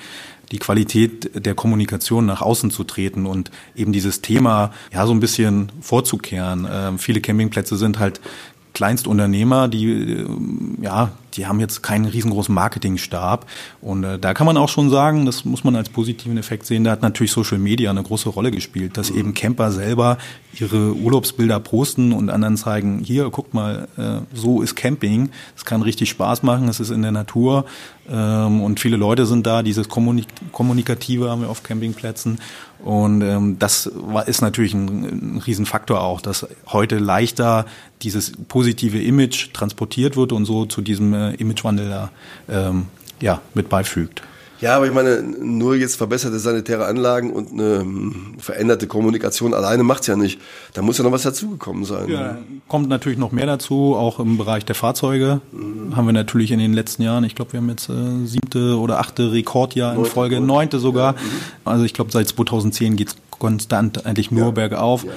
die 0.51 0.59
Qualität 0.59 1.47
der 1.47 1.55
Kommunikation 1.55 2.27
nach 2.27 2.43
außen 2.43 2.73
zu 2.73 2.83
treten 2.83 3.25
und 3.27 3.53
eben 3.77 3.93
dieses 3.93 4.21
Thema 4.21 4.73
ja 4.93 5.07
so 5.07 5.13
ein 5.13 5.21
bisschen 5.21 5.71
vorzukehren. 5.81 6.67
Ähm, 6.69 6.99
viele 6.99 7.21
Campingplätze 7.21 7.77
sind 7.77 8.01
halt 8.01 8.21
Kleinstunternehmer, 8.73 9.69
die 9.69 9.91
äh, 9.91 10.27
ja, 10.81 11.13
die 11.37 11.47
haben 11.47 11.61
jetzt 11.61 11.83
keinen 11.83 12.07
riesengroßen 12.07 12.55
Marketingstab. 12.55 13.47
Und 13.81 14.05
äh, 14.05 14.19
da 14.19 14.35
kann 14.35 14.47
man 14.47 14.57
auch 14.57 14.69
schon 14.69 14.91
sagen, 14.91 15.27
das 15.27 15.45
muss 15.45 15.65
man 15.65 15.77
als 15.77 15.89
positiven 15.89 16.37
Effekt 16.37 16.67
sehen, 16.67 16.85
da 16.85 16.91
hat 16.91 17.03
natürlich 17.03 17.33
Social 17.33 17.59
Media 17.59 17.91
eine 17.91 18.03
große 18.03 18.29
Rolle 18.29 18.51
gespielt, 18.51 18.97
dass 18.97 19.11
eben 19.11 19.35
Camper 19.35 19.71
selber 19.71 20.19
ihre 20.59 20.95
Urlaubsbilder 20.95 21.61
posten 21.61 22.13
und 22.13 22.31
anderen 22.31 22.57
zeigen, 22.57 23.01
hier 23.01 23.31
guckt 23.31 23.55
mal, 23.55 23.89
äh, 23.97 24.37
so 24.37 24.63
ist 24.63 24.75
Camping, 24.75 25.31
es 25.57 25.65
kann 25.65 25.83
richtig 25.83 26.11
Spaß 26.11 26.43
machen, 26.43 26.69
es 26.69 26.81
ist 26.81 26.91
in 26.91 27.03
der 27.03 27.13
Natur. 27.13 27.65
Ähm, 28.11 28.61
und 28.61 28.81
viele 28.81 28.97
Leute 28.97 29.27
sind 29.27 29.47
da, 29.47 29.63
dieses 29.63 29.89
Kommunik 29.89 30.27
Kommunikative 30.53 31.31
haben 31.31 31.43
wir 31.43 31.49
auf 31.49 31.63
Campingplätzen 31.63 32.39
und 32.85 33.23
ähm, 33.23 33.59
das 33.59 33.91
war, 33.95 34.27
ist 34.27 34.41
natürlich 34.41 34.75
ein, 34.75 35.35
ein 35.37 35.43
Riesenfaktor 35.45 36.01
auch, 36.01 36.21
dass 36.21 36.47
heute 36.69 36.99
leichter 36.99 37.67
dieses 38.03 38.33
positive 38.49 39.03
Image 39.03 39.53
transportiert 39.53 40.17
wird 40.17 40.33
und 40.33 40.47
so 40.47 40.65
zu 40.65 40.81
diesem 40.81 41.13
äh, 41.13 41.35
Imagewandel 41.35 41.91
da 41.91 42.11
ähm, 42.49 42.87
ja, 43.21 43.41
mit 43.55 43.69
beifügt. 43.69 44.23
Ja, 44.61 44.77
aber 44.77 44.87
ich 44.87 44.93
meine, 44.93 45.23
nur 45.23 45.75
jetzt 45.75 45.97
verbesserte 45.97 46.39
sanitäre 46.39 46.87
Anlagen 46.87 47.33
und 47.33 47.53
eine 47.53 47.81
hm, 47.81 48.35
veränderte 48.39 48.87
Kommunikation 48.87 49.55
alleine 49.55 49.83
macht's 49.83 50.07
ja 50.07 50.17
nicht. 50.17 50.41
Da 50.75 50.83
muss 50.83 50.99
ja 50.99 51.05
noch 51.05 51.13
was 51.13 51.23
dazugekommen 51.23 51.85
sein. 51.85 52.09
Ja, 52.09 52.39
kommt 52.69 52.89
natürlich 52.89 53.19
noch 53.19 53.33
mehr 53.33 53.47
dazu, 53.47 53.95
auch 53.97 54.21
im 54.21 54.37
Bereich 54.37 54.65
der 54.65 54.75
Fahrzeuge 54.75 55.41
mhm. 55.53 55.97
haben 55.97 56.07
wir 56.07 56.13
natürlich 56.13 56.51
in 56.51 56.59
den 56.59 56.73
letzten 56.73 57.03
Jahren, 57.03 57.25
ich 57.25 57.35
glaube, 57.35 57.53
wir 57.53 57.61
haben 57.61 57.71
jetzt 57.71 57.89
äh, 57.89 58.27
siebte 58.27 58.79
oder 58.79 59.01
achte 59.01 59.33
Rekordjahr 59.33 59.95
in 59.97 60.05
Folge, 60.05 60.41
neunte 60.41 60.79
sogar. 60.79 61.15
Ja. 61.15 61.21
Mhm. 61.21 61.27
Also 61.65 61.85
ich 61.85 61.95
glaube, 61.95 62.13
seit 62.13 62.29
2010 62.29 62.97
geht's 62.97 63.17
konstant 63.41 64.07
eigentlich 64.07 64.31
nur 64.31 64.47
ja. 64.47 64.51
bergauf. 64.53 65.05
Ja. 65.05 65.11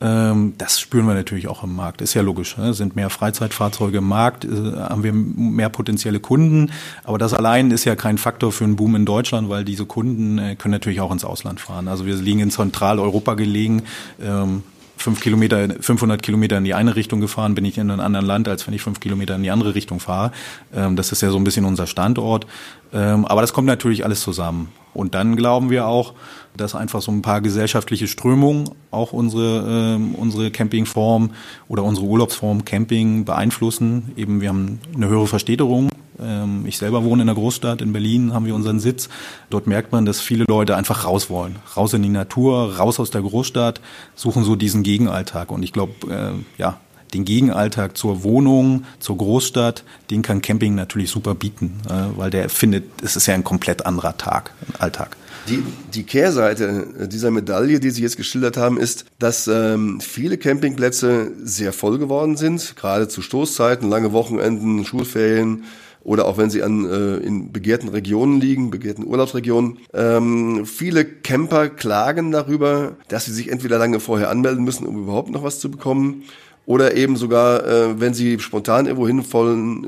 Ähm, 0.00 0.54
das 0.56 0.80
spüren 0.80 1.06
wir 1.06 1.14
natürlich 1.14 1.48
auch 1.48 1.62
im 1.62 1.76
Markt. 1.76 2.00
Ist 2.00 2.14
ja 2.14 2.22
logisch. 2.22 2.56
Ne? 2.56 2.72
Sind 2.72 2.96
mehr 2.96 3.10
Freizeitfahrzeuge 3.10 3.98
im 3.98 4.08
Markt, 4.08 4.44
äh, 4.44 4.48
haben 4.48 5.02
wir 5.02 5.12
mehr 5.12 5.68
potenzielle 5.68 6.20
Kunden. 6.20 6.72
Aber 7.04 7.18
das 7.18 7.34
allein 7.34 7.70
ist 7.70 7.84
ja 7.84 7.96
kein 7.96 8.16
Faktor 8.16 8.52
für 8.52 8.64
einen 8.64 8.76
Boom 8.76 8.94
in 8.96 9.04
Deutschland, 9.04 9.50
weil 9.50 9.64
diese 9.64 9.84
Kunden 9.84 10.38
äh, 10.38 10.56
können 10.56 10.72
natürlich 10.72 11.00
auch 11.00 11.12
ins 11.12 11.24
Ausland 11.24 11.60
fahren. 11.60 11.88
Also 11.88 12.06
wir 12.06 12.14
liegen 12.16 12.40
in 12.40 12.50
Zentraleuropa 12.50 13.34
gelegen. 13.34 13.82
Ähm, 14.22 14.62
fünf 14.96 15.20
Kilometer, 15.20 15.68
500 15.80 16.22
Kilometer 16.22 16.58
in 16.58 16.64
die 16.64 16.74
eine 16.74 16.96
Richtung 16.96 17.20
gefahren, 17.20 17.54
bin 17.54 17.64
ich 17.64 17.76
in 17.76 17.90
einem 17.90 18.00
anderen 18.00 18.26
Land, 18.26 18.48
als 18.48 18.66
wenn 18.66 18.74
ich 18.74 18.82
fünf 18.82 19.00
Kilometer 19.00 19.34
in 19.36 19.42
die 19.42 19.50
andere 19.50 19.74
Richtung 19.74 20.00
fahre. 20.00 20.32
Ähm, 20.74 20.96
das 20.96 21.12
ist 21.12 21.20
ja 21.20 21.30
so 21.30 21.36
ein 21.36 21.44
bisschen 21.44 21.64
unser 21.64 21.86
Standort. 21.86 22.46
Aber 22.92 23.40
das 23.40 23.52
kommt 23.52 23.68
natürlich 23.68 24.04
alles 24.04 24.20
zusammen. 24.20 24.68
Und 24.94 25.14
dann 25.14 25.36
glauben 25.36 25.70
wir 25.70 25.86
auch, 25.86 26.14
dass 26.56 26.74
einfach 26.74 27.00
so 27.00 27.12
ein 27.12 27.22
paar 27.22 27.40
gesellschaftliche 27.40 28.08
Strömungen 28.08 28.70
auch 28.90 29.12
unsere, 29.12 29.96
ähm, 29.96 30.14
unsere 30.14 30.50
Campingform 30.50 31.30
oder 31.68 31.84
unsere 31.84 32.06
Urlaubsform 32.06 32.64
Camping 32.64 33.24
beeinflussen. 33.24 34.12
Eben 34.16 34.40
wir 34.40 34.48
haben 34.48 34.80
eine 34.94 35.08
höhere 35.08 35.26
Verstädterung. 35.26 35.90
Ähm, 36.20 36.64
ich 36.66 36.76
selber 36.76 37.04
wohne 37.04 37.22
in 37.22 37.28
einer 37.28 37.38
Großstadt, 37.38 37.80
in 37.80 37.92
Berlin 37.92 38.34
haben 38.34 38.46
wir 38.46 38.54
unseren 38.54 38.80
Sitz. 38.80 39.08
Dort 39.48 39.66
merkt 39.66 39.92
man, 39.92 40.04
dass 40.04 40.20
viele 40.20 40.44
Leute 40.44 40.76
einfach 40.76 41.04
raus 41.04 41.30
wollen. 41.30 41.56
Raus 41.76 41.94
in 41.94 42.02
die 42.02 42.08
Natur, 42.08 42.76
raus 42.76 43.00
aus 43.00 43.10
der 43.10 43.22
Großstadt, 43.22 43.80
suchen 44.14 44.44
so 44.44 44.56
diesen 44.56 44.82
Gegenalltag. 44.82 45.50
Und 45.50 45.62
ich 45.62 45.72
glaube, 45.72 45.94
äh, 46.10 46.60
ja, 46.60 46.78
den 47.14 47.24
Gegenalltag 47.24 47.96
zur 47.96 48.22
Wohnung, 48.22 48.84
zur 48.98 49.16
Großstadt, 49.18 49.84
den 50.10 50.22
kann 50.22 50.42
Camping 50.42 50.74
natürlich 50.74 51.10
super 51.10 51.34
bieten, 51.34 51.80
äh, 51.88 52.16
weil 52.16 52.30
der 52.30 52.48
findet, 52.48 52.84
es 53.02 53.16
ist 53.16 53.26
ja 53.26 53.34
ein 53.34 53.44
komplett 53.44 53.86
anderer 53.86 54.16
Tag, 54.16 54.52
Alltag. 54.78 55.16
Die, 55.48 55.62
die 55.94 56.04
Kehrseite 56.04 57.08
dieser 57.08 57.30
Medaille, 57.30 57.80
die 57.80 57.90
Sie 57.90 58.02
jetzt 58.02 58.16
geschildert 58.16 58.56
haben, 58.56 58.78
ist, 58.78 59.06
dass 59.18 59.48
ähm, 59.48 60.00
viele 60.00 60.36
Campingplätze 60.38 61.32
sehr 61.42 61.72
voll 61.72 61.98
geworden 61.98 62.36
sind, 62.36 62.76
gerade 62.76 63.08
zu 63.08 63.22
Stoßzeiten, 63.22 63.88
lange 63.88 64.12
Wochenenden, 64.12 64.84
Schulferien 64.84 65.64
oder 66.02 66.26
auch 66.26 66.38
wenn 66.38 66.50
sie 66.50 66.62
an, 66.62 66.86
äh, 66.86 67.16
in 67.16 67.52
begehrten 67.52 67.88
Regionen 67.88 68.40
liegen, 68.40 68.70
begehrten 68.70 69.06
Urlaubsregionen. 69.06 69.78
Ähm, 69.92 70.64
viele 70.66 71.04
Camper 71.04 71.68
klagen 71.68 72.32
darüber, 72.32 72.96
dass 73.08 73.26
sie 73.26 73.32
sich 73.32 73.50
entweder 73.50 73.78
lange 73.78 74.00
vorher 74.00 74.30
anmelden 74.30 74.64
müssen, 74.64 74.86
um 74.86 75.02
überhaupt 75.02 75.30
noch 75.30 75.42
was 75.42 75.60
zu 75.60 75.70
bekommen, 75.70 76.24
oder 76.66 76.96
eben 76.96 77.16
sogar, 77.16 77.66
äh, 77.66 78.00
wenn 78.00 78.14
sie 78.14 78.38
spontan 78.38 78.86
irgendwo 78.86 79.06
hin 79.06 79.24
wollen, 79.32 79.84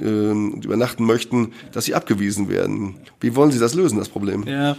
äh, 0.60 0.64
übernachten 0.64 1.04
möchten, 1.04 1.52
dass 1.72 1.84
sie 1.84 1.94
abgewiesen 1.94 2.48
werden. 2.48 2.96
Wie 3.20 3.36
wollen 3.36 3.52
Sie 3.52 3.58
das 3.58 3.74
lösen, 3.74 3.98
das 3.98 4.08
Problem? 4.08 4.44
Ja, 4.46 4.76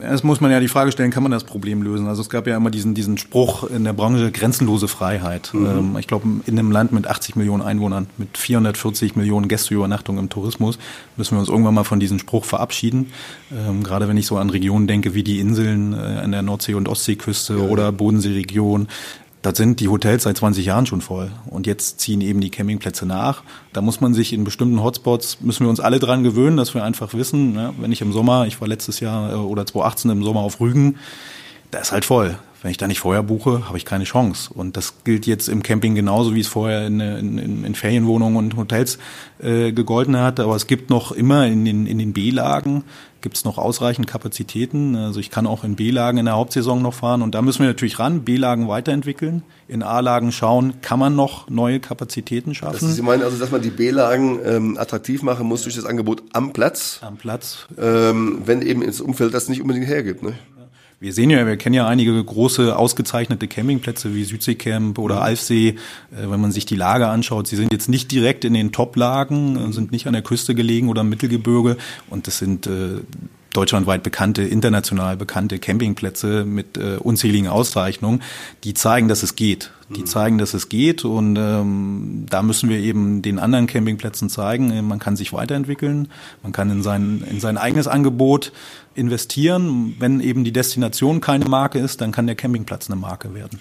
Erst 0.00 0.24
muss 0.24 0.40
man 0.40 0.50
ja 0.50 0.60
die 0.60 0.68
Frage 0.68 0.92
stellen, 0.92 1.10
kann 1.10 1.22
man 1.22 1.32
das 1.32 1.44
Problem 1.44 1.82
lösen? 1.82 2.06
Also 2.06 2.22
es 2.22 2.30
gab 2.30 2.46
ja 2.46 2.56
immer 2.56 2.70
diesen, 2.70 2.94
diesen 2.94 3.18
Spruch 3.18 3.64
in 3.64 3.84
der 3.84 3.92
Branche, 3.92 4.30
grenzenlose 4.30 4.88
Freiheit. 4.88 5.50
Mhm. 5.52 5.66
Ähm, 5.66 5.96
ich 5.98 6.06
glaube, 6.06 6.26
in 6.46 6.58
einem 6.58 6.70
Land 6.70 6.92
mit 6.92 7.06
80 7.06 7.36
Millionen 7.36 7.62
Einwohnern, 7.62 8.06
mit 8.16 8.38
440 8.38 9.16
Millionen 9.16 9.48
Gästeübernachtungen 9.48 10.22
im 10.22 10.30
Tourismus, 10.30 10.78
müssen 11.16 11.36
wir 11.36 11.40
uns 11.40 11.48
irgendwann 11.48 11.74
mal 11.74 11.84
von 11.84 11.98
diesem 11.98 12.18
Spruch 12.18 12.44
verabschieden. 12.44 13.12
Ähm, 13.52 13.82
gerade 13.82 14.08
wenn 14.08 14.16
ich 14.16 14.26
so 14.26 14.38
an 14.38 14.50
Regionen 14.50 14.86
denke, 14.86 15.14
wie 15.14 15.24
die 15.24 15.40
Inseln 15.40 15.92
äh, 15.92 15.96
an 15.96 16.30
der 16.30 16.42
Nordsee- 16.42 16.74
und 16.74 16.88
Ostseeküste 16.88 17.54
ja. 17.54 17.64
oder 17.64 17.90
Bodenseeregion, 17.90 18.88
da 19.42 19.54
sind 19.54 19.80
die 19.80 19.88
Hotels 19.88 20.24
seit 20.24 20.36
20 20.36 20.66
Jahren 20.66 20.86
schon 20.86 21.00
voll. 21.00 21.30
Und 21.46 21.66
jetzt 21.66 22.00
ziehen 22.00 22.20
eben 22.20 22.40
die 22.40 22.50
Campingplätze 22.50 23.06
nach. 23.06 23.42
Da 23.72 23.80
muss 23.80 24.00
man 24.00 24.12
sich 24.12 24.32
in 24.32 24.44
bestimmten 24.44 24.82
Hotspots, 24.82 25.40
müssen 25.40 25.64
wir 25.64 25.70
uns 25.70 25.80
alle 25.80 25.98
dran 25.98 26.22
gewöhnen, 26.22 26.56
dass 26.56 26.74
wir 26.74 26.84
einfach 26.84 27.14
wissen, 27.14 27.54
ja, 27.54 27.72
wenn 27.78 27.92
ich 27.92 28.02
im 28.02 28.12
Sommer, 28.12 28.46
ich 28.46 28.60
war 28.60 28.68
letztes 28.68 29.00
Jahr 29.00 29.32
äh, 29.32 29.36
oder 29.36 29.64
2018 29.64 30.10
im 30.10 30.22
Sommer 30.22 30.40
auf 30.40 30.60
Rügen, 30.60 30.96
da 31.70 31.78
ist 31.78 31.92
halt 31.92 32.04
voll. 32.04 32.36
Wenn 32.62 32.70
ich 32.70 32.76
da 32.76 32.86
nicht 32.86 33.00
vorher 33.00 33.22
buche, 33.22 33.66
habe 33.66 33.78
ich 33.78 33.86
keine 33.86 34.04
Chance. 34.04 34.52
Und 34.52 34.76
das 34.76 35.02
gilt 35.04 35.26
jetzt 35.26 35.48
im 35.48 35.62
Camping 35.62 35.94
genauso, 35.94 36.34
wie 36.34 36.40
es 36.40 36.48
vorher 36.48 36.86
in, 36.86 37.00
in, 37.00 37.64
in 37.64 37.74
Ferienwohnungen 37.74 38.36
und 38.36 38.56
Hotels 38.56 38.98
äh, 39.38 39.72
gegolten 39.72 40.18
hat. 40.18 40.40
Aber 40.40 40.56
es 40.56 40.66
gibt 40.66 40.90
noch 40.90 41.12
immer 41.12 41.46
in 41.46 41.64
den, 41.64 41.86
in 41.86 41.96
den 41.96 42.12
B-Lagen 42.12 42.84
gibt 43.20 43.36
es 43.36 43.44
noch 43.44 43.58
ausreichend 43.58 44.06
Kapazitäten. 44.06 44.96
Also 44.96 45.20
ich 45.20 45.30
kann 45.30 45.46
auch 45.46 45.64
in 45.64 45.76
B-Lagen 45.76 46.18
in 46.18 46.26
der 46.26 46.34
Hauptsaison 46.34 46.82
noch 46.82 46.94
fahren 46.94 47.22
und 47.22 47.34
da 47.34 47.42
müssen 47.42 47.60
wir 47.60 47.68
natürlich 47.68 47.98
ran, 47.98 48.22
B-Lagen 48.22 48.68
weiterentwickeln, 48.68 49.42
in 49.68 49.82
A-Lagen 49.82 50.32
schauen, 50.32 50.80
kann 50.80 50.98
man 50.98 51.16
noch 51.16 51.48
neue 51.48 51.80
Kapazitäten 51.80 52.54
schaffen. 52.54 52.78
Das, 52.80 52.96
Sie 52.96 53.02
meinen 53.02 53.22
also, 53.22 53.38
dass 53.38 53.50
man 53.50 53.62
die 53.62 53.70
B-Lagen 53.70 54.40
ähm, 54.44 54.78
attraktiv 54.78 55.22
machen 55.22 55.46
muss 55.46 55.62
durch 55.62 55.76
das 55.76 55.84
Angebot 55.84 56.22
am 56.32 56.52
Platz? 56.52 57.00
Am 57.02 57.16
Platz. 57.16 57.66
Ähm, 57.78 58.42
wenn 58.44 58.62
eben 58.62 58.82
ins 58.82 59.00
Umfeld 59.00 59.34
das 59.34 59.48
nicht 59.48 59.60
unbedingt 59.60 59.86
hergibt, 59.86 60.22
ne? 60.22 60.34
Wir 61.02 61.14
sehen 61.14 61.30
ja, 61.30 61.46
wir 61.46 61.56
kennen 61.56 61.74
ja 61.74 61.88
einige 61.88 62.22
große 62.22 62.76
ausgezeichnete 62.76 63.48
Campingplätze 63.48 64.14
wie 64.14 64.22
Südseecamp 64.22 64.98
oder 64.98 65.16
mhm. 65.16 65.22
Alfsee. 65.22 65.68
Äh, 65.68 65.74
wenn 66.30 66.40
man 66.40 66.52
sich 66.52 66.66
die 66.66 66.76
Lage 66.76 67.08
anschaut, 67.08 67.46
sie 67.46 67.56
sind 67.56 67.72
jetzt 67.72 67.88
nicht 67.88 68.12
direkt 68.12 68.44
in 68.44 68.52
den 68.52 68.70
Top-Lagen, 68.70 69.56
äh, 69.56 69.72
sind 69.72 69.92
nicht 69.92 70.06
an 70.06 70.12
der 70.12 70.20
Küste 70.20 70.54
gelegen 70.54 70.90
oder 70.90 71.00
im 71.00 71.08
Mittelgebirge 71.08 71.78
und 72.10 72.26
das 72.26 72.36
sind 72.36 72.66
äh, 72.66 73.00
deutschlandweit 73.52 74.02
bekannte, 74.02 74.42
international 74.42 75.16
bekannte 75.16 75.58
Campingplätze 75.58 76.44
mit 76.44 76.76
äh, 76.76 76.96
unzähligen 76.96 77.48
Auszeichnungen, 77.48 78.22
die 78.64 78.74
zeigen, 78.74 79.08
dass 79.08 79.22
es 79.22 79.36
geht. 79.36 79.70
Die 79.88 80.02
mhm. 80.02 80.06
zeigen, 80.06 80.38
dass 80.38 80.54
es 80.54 80.68
geht 80.68 81.04
und 81.04 81.36
ähm, 81.36 82.26
da 82.30 82.42
müssen 82.42 82.68
wir 82.68 82.78
eben 82.78 83.22
den 83.22 83.40
anderen 83.40 83.66
Campingplätzen 83.66 84.30
zeigen, 84.30 84.70
äh, 84.70 84.82
man 84.82 85.00
kann 85.00 85.16
sich 85.16 85.32
weiterentwickeln, 85.32 86.08
man 86.42 86.52
kann 86.52 86.70
in 86.70 86.82
sein, 86.82 87.24
in 87.28 87.40
sein 87.40 87.58
eigenes 87.58 87.88
Angebot 87.88 88.52
investieren. 88.94 89.96
Wenn 89.98 90.20
eben 90.20 90.44
die 90.44 90.52
Destination 90.52 91.20
keine 91.20 91.46
Marke 91.46 91.80
ist, 91.80 92.00
dann 92.00 92.12
kann 92.12 92.26
der 92.26 92.36
Campingplatz 92.36 92.88
eine 92.88 93.00
Marke 93.00 93.34
werden. 93.34 93.58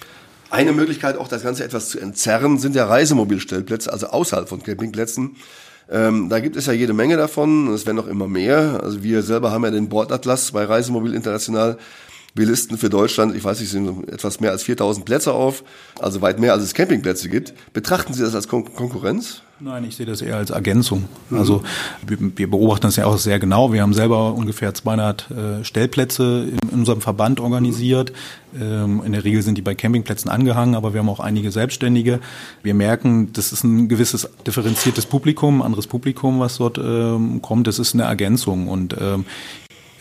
Eine 0.52 0.72
Möglichkeit, 0.72 1.18
auch 1.18 1.28
das 1.28 1.44
Ganze 1.44 1.64
etwas 1.64 1.90
zu 1.90 2.00
entzerren, 2.00 2.58
sind 2.58 2.76
ja 2.76 2.86
Reisemobilstellplätze, 2.86 3.92
also 3.92 4.08
außerhalb 4.08 4.50
von 4.50 4.64
Campingplätzen. 4.64 5.36
Ähm, 5.92 6.30
da 6.30 6.40
gibt 6.40 6.56
es 6.56 6.68
ja 6.68 6.74
jede 6.74 6.94
Menge 6.94 7.18
davon, 7.18 7.68
es 7.74 7.86
werden 7.86 7.98
noch 7.98 8.08
immer 8.08 8.28
mehr. 8.28 8.82
Also 8.84 9.02
wir 9.02 9.24
selber 9.24 9.52
haben 9.52 9.64
ja 9.64 9.72
den 9.72 9.90
Bordatlas 9.90 10.52
bei 10.52 10.64
Reisemobil 10.64 11.14
International. 11.16 11.78
Wir 12.36 12.46
listen 12.46 12.78
für 12.78 12.90
Deutschland, 12.90 13.36
ich 13.36 13.44
weiß 13.44 13.60
nicht, 13.60 13.70
sind 13.70 14.08
etwas 14.08 14.40
mehr 14.40 14.52
als 14.52 14.64
4000 14.64 15.06
Plätze 15.06 15.34
auf, 15.34 15.64
also 16.00 16.22
weit 16.22 16.40
mehr 16.40 16.54
als 16.54 16.64
es 16.64 16.74
Campingplätze 16.74 17.28
gibt. 17.28 17.54
Betrachten 17.74 18.14
Sie 18.14 18.22
das 18.22 18.36
als 18.36 18.48
Kon 18.48 18.74
Konkurrenz? 18.74 19.42
Nein, 19.62 19.84
ich 19.84 19.98
sehe 19.98 20.06
das 20.06 20.22
eher 20.22 20.38
als 20.38 20.52
Ergänzung. 20.52 21.10
Also 21.32 21.64
wir, 22.08 22.18
wir, 22.38 22.50
beobachten 22.50 22.84
das 22.84 22.96
ja 22.96 23.06
auch 23.06 23.18
sehr 23.18 23.40
genau. 23.40 23.74
Wir 23.74 23.82
haben 23.82 23.94
selber 23.94 24.34
ungefähr 24.34 24.74
200 24.74 25.32
äh, 25.32 25.64
Stellplätze 25.66 26.48
in, 26.50 26.70
in, 26.70 26.80
unserem 26.80 27.02
Verband 27.02 27.42
organisiert. 27.42 28.14
Ähm, 28.58 29.02
in 29.06 29.12
der 29.12 29.26
Regel 29.26 29.42
sind 29.42 29.58
die 29.58 29.62
bei 29.62 29.76
Campingplätzen 29.76 30.32
angehangen, 30.32 30.76
aber 30.76 30.94
wir 30.94 31.02
haben 31.02 31.10
auch 31.10 31.20
einige 31.20 31.52
Selbstständige. 31.52 32.22
Wir 32.64 32.74
merken, 32.74 33.34
das 33.34 33.52
ist 33.52 33.66
ein 33.66 33.90
gewisses 33.90 34.30
differenziertes 34.48 35.06
Publikum, 35.06 35.62
anderes 35.62 35.88
Publikum, 35.88 36.40
was 36.40 36.58
dort 36.58 36.78
ähm, 36.78 37.42
kommt. 37.42 37.68
Das 37.68 37.80
ist 37.80 37.94
eine 37.94 38.04
Ergänzung 38.04 38.70
und 38.70 38.96
ähm, 38.98 39.26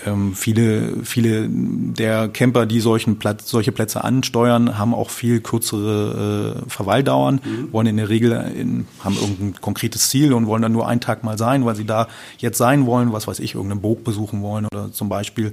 ähm, 0.09 0.35
viele, 0.35 1.05
viele 1.05 1.49
der 1.49 2.29
Camper, 2.29 2.67
die 2.67 2.81
solchen 2.81 3.19
Platz, 3.19 3.49
solche 3.49 3.73
Plätze 3.73 4.05
ansteuern, 4.05 4.79
haben 4.79 4.95
auch 4.95 5.11
viel 5.11 5.41
kürzere 5.41 6.65
äh, 6.67 6.71
Verweildauern, 6.71 7.41
mhm. 7.45 7.73
wollen 7.73 7.87
in 7.87 7.97
der 7.97 8.09
Regel 8.09 8.33
in, 8.33 8.87
haben 9.01 9.17
irgendein 9.17 9.61
konkretes 9.61 10.09
Ziel 10.09 10.33
und 10.33 10.47
wollen 10.47 10.63
dann 10.63 10.73
nur 10.73 10.89
einen 10.89 11.01
Tag 11.01 11.25
mal 11.25 11.39
sein, 11.39 11.65
weil 11.65 11.77
sie 11.77 11.87
da 11.87 12.09
jetzt 12.39 12.59
sein 12.59 12.87
wollen, 12.87 13.13
was 13.13 13.27
weiß 13.27 13.41
ich, 13.41 13.55
irgendeinen 13.55 13.81
Burg 13.81 14.05
besuchen 14.05 14.43
wollen 14.43 14.67
oder 14.67 14.93
zum 14.93 15.09
Beispiel. 15.09 15.53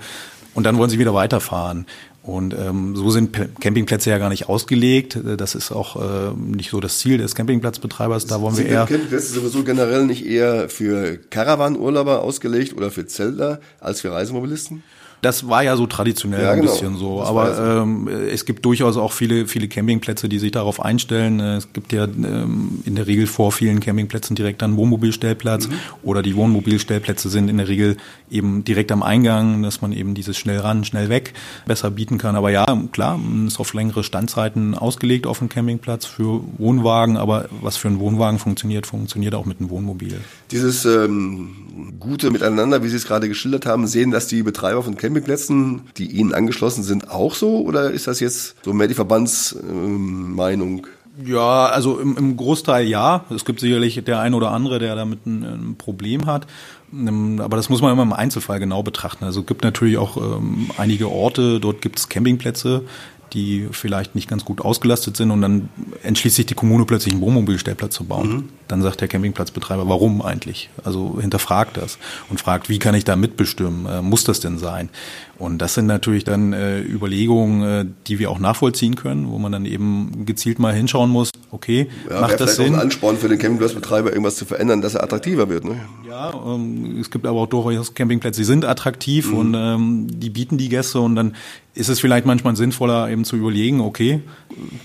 Und 0.54 0.64
dann 0.64 0.78
wollen 0.78 0.90
sie 0.90 1.00
wieder 1.00 1.14
weiterfahren. 1.14 1.86
Und 2.26 2.56
ähm, 2.56 2.96
so 2.96 3.12
sind 3.12 3.38
Campingplätze 3.62 4.10
ja 4.10 4.18
gar 4.18 4.30
nicht 4.30 4.50
ausgelegt. 4.50 5.20
Das 5.38 5.54
ist 5.54 5.72
auch 5.72 5.96
äh, 5.96 6.34
nicht 6.36 6.72
so 6.72 6.80
das 6.80 6.98
Ziel 6.98 7.20
des 7.20 7.36
Campingplatzbetreibers. 7.36 8.26
Da 8.26 8.42
wollen 8.42 8.56
sind 8.56 8.66
wir 8.66 8.74
eher. 8.74 8.86
Campingplätze 8.88 9.34
sowieso 9.34 9.64
generell 9.64 10.06
nicht 10.08 10.26
eher 10.26 10.68
für 10.70 11.18
Caravan-Urlauber 11.30 12.24
ausgelegt 12.24 12.76
oder 12.76 12.90
für 12.90 13.06
Zelter 13.06 13.60
als 13.80 14.02
für 14.02 14.12
Reisemobilisten? 14.12 14.84
Das 15.22 15.50
war 15.50 15.64
ja 15.64 15.76
so 15.76 15.88
traditionell 15.88 16.44
ja, 16.44 16.52
ein 16.52 16.62
genau. 16.62 16.72
bisschen 16.72 16.98
so. 16.98 17.20
Das 17.20 17.30
Aber 17.30 17.82
ähm, 17.82 18.08
es 18.08 18.46
gibt 18.46 18.64
durchaus 18.64 18.98
auch 18.98 19.12
viele, 19.12 19.48
viele 19.48 19.68
Campingplätze, 19.68 20.30
die 20.30 20.40
sich 20.40 20.52
darauf 20.52 20.80
einstellen. 20.80 21.40
Äh, 21.40 21.56
es 21.56 21.74
gibt 21.74 21.94
ja 21.94 22.06
ähm, 22.06 22.80
in 22.86 22.96
der 22.96 23.08
Regel 23.08 23.26
vor 23.26 23.52
vielen 23.52 23.80
Campingplätzen 23.80 24.36
direkt 24.36 24.62
einen 24.62 24.78
Wohnmobilstellplatz 24.78 25.68
mhm. 25.68 25.74
oder 26.04 26.22
die 26.22 26.36
Wohnmobilstellplätze 26.36 27.30
sind 27.30 27.50
in 27.50 27.58
der 27.58 27.68
Regel 27.68 27.98
eben 28.30 28.64
direkt 28.64 28.92
am 28.92 29.04
Eingang, 29.04 29.64
dass 29.64 29.82
man 29.82 29.94
eben 29.94 30.14
dieses 30.14 30.38
schnell 30.38 30.60
ran, 30.60 30.84
schnell 30.86 31.10
weg 31.10 31.34
besser 31.66 31.92
bieten 31.92 32.18
kann. 32.18 32.36
Aber 32.36 32.52
ja, 32.52 32.66
klar, 32.92 33.20
ist 33.48 33.60
auf 33.60 33.74
längere 33.74 34.04
Standzeiten 34.04 34.76
ausgelegt 34.76 35.26
auf 35.28 35.40
dem 35.40 35.50
Campingplatz 35.50 36.06
für 36.06 36.42
Wohnwagen. 36.58 37.18
Aber 37.18 37.50
was 37.62 37.78
für 37.78 37.88
einen 37.88 38.00
Wohnwagen 38.00 38.40
funktioniert, 38.40 38.86
funktioniert 38.86 39.34
auch 39.34 39.46
mit 39.46 39.60
einem 39.60 39.70
Wohnmobil. 39.70 40.20
Dieses 40.52 40.86
ähm, 40.86 41.96
gute 42.00 42.30
Miteinander, 42.30 42.84
wie 42.84 42.90
Sie 42.90 42.98
es 42.98 43.08
gerade 43.08 43.28
geschildert 43.28 43.66
haben, 43.66 43.88
sehen 43.88 44.12
das 44.12 44.28
die 44.28 44.44
Betreiber 44.44 44.84
von 44.84 44.96
Campingplätzen 44.96 45.05
Campingplätzen, 45.06 45.82
die 45.98 46.12
Ihnen 46.12 46.34
angeschlossen 46.34 46.84
sind, 46.84 47.10
auch 47.12 47.36
so? 47.36 47.62
Oder 47.62 47.92
ist 47.92 48.08
das 48.08 48.20
jetzt 48.20 48.56
so 48.64 48.74
mehr 48.74 48.88
die 48.88 48.94
Verbandsmeinung? 48.94 50.88
Ja, 51.24 51.68
also 51.68 52.00
im, 52.00 52.18
im 52.18 52.36
Großteil 52.36 52.86
ja. 52.88 53.24
Es 53.30 53.46
gibt 53.46 53.60
sicherlich 53.60 54.04
der 54.04 54.20
ein 54.20 54.34
oder 54.34 54.52
andere, 54.52 54.80
der 54.80 54.96
damit 54.96 55.26
ein, 55.26 55.44
ein 55.44 55.76
Problem 55.78 56.26
hat. 56.26 56.46
Ähm, 56.92 57.40
aber 57.40 57.58
das 57.58 57.70
muss 57.70 57.82
man 57.82 57.94
immer 57.94 58.04
im 58.04 58.14
Einzelfall 58.14 58.60
genau 58.60 58.84
betrachten. 58.84 59.24
Also 59.24 59.42
es 59.42 59.46
gibt 59.46 59.64
natürlich 59.64 59.98
auch 59.98 60.18
ähm, 60.18 60.70
einige 60.78 61.10
Orte, 61.10 61.60
dort 61.60 61.82
gibt 61.82 62.00
es 62.00 62.10
Campingplätze, 62.10 62.84
die 63.34 63.68
vielleicht 63.72 64.16
nicht 64.16 64.30
ganz 64.30 64.46
gut 64.46 64.62
ausgelastet 64.62 65.18
sind 65.18 65.32
und 65.32 65.42
dann 65.42 65.70
entschließt 66.04 66.36
sich 66.36 66.46
die 66.46 66.54
Kommune 66.54 66.86
plötzlich 66.86 67.14
einen 67.14 67.22
Wohnmobilstellplatz 67.22 67.94
zu 67.94 68.06
bauen. 68.06 68.30
Mhm. 68.30 68.50
Dann 68.68 68.82
sagt 68.82 69.02
der 69.02 69.08
Campingplatzbetreiber, 69.08 69.88
warum 69.88 70.22
eigentlich? 70.22 70.70
Also 70.84 71.20
hinterfragt 71.20 71.78
das 71.78 71.98
und 72.30 72.40
fragt, 72.40 72.70
wie 72.70 72.80
kann 72.80 72.96
ich 72.96 73.04
da 73.04 73.16
mitbestimmen? 73.16 73.86
Äh, 73.86 74.02
muss 74.02 74.24
das 74.24 74.40
denn 74.40 74.58
sein? 74.58 74.90
Und 75.38 75.62
das 75.62 75.74
sind 75.74 75.86
natürlich 75.86 76.24
dann 76.24 76.54
äh, 76.54 76.82
Überlegungen, 76.82 77.64
äh, 77.64 77.86
die 78.08 78.20
wir 78.20 78.32
auch 78.32 78.40
nachvollziehen 78.40 78.96
können, 78.96 79.30
wo 79.30 79.38
man 79.38 79.52
dann 79.52 79.66
eben 79.66 80.26
gezielt 80.26 80.60
mal 80.60 80.74
hinschauen 80.74 81.10
muss, 81.10 81.32
okay, 81.52 81.90
ja, 82.10 82.22
macht 82.22 82.40
das 82.40 82.56
Sinn? 82.56 82.74
Auch 82.74 82.78
ein 82.78 82.84
Ansporn 82.84 83.18
für 83.18 83.28
den 83.28 83.38
Campingplatzbetreiber, 83.38 84.10
irgendwas 84.10 84.38
zu 84.38 84.46
verändern, 84.46 84.82
dass 84.82 84.96
er 84.96 85.04
attraktiver 85.04 85.50
wird. 85.50 85.66
Ne? 85.66 85.82
Ja, 86.08 86.34
ähm, 86.34 86.98
es 87.00 87.10
gibt 87.12 87.26
aber 87.26 87.42
auch 87.42 87.48
durchaus 87.48 87.94
Campingplätze, 87.94 88.42
die 88.42 88.46
sind 88.46 88.64
attraktiv 88.64 89.32
mhm. 89.32 89.38
und 89.38 89.54
ähm, 89.56 90.08
die 90.10 90.30
bieten 90.30 90.58
die 90.58 90.70
Gäste 90.70 91.00
und 91.02 91.16
dann 91.16 91.36
ist 91.74 91.90
es 91.90 92.00
vielleicht 92.00 92.26
manchmal 92.26 92.56
sinnvoller, 92.56 93.10
eben 93.10 93.26
zu 93.26 93.36
überlegen, 93.36 93.82
okay, 93.82 94.22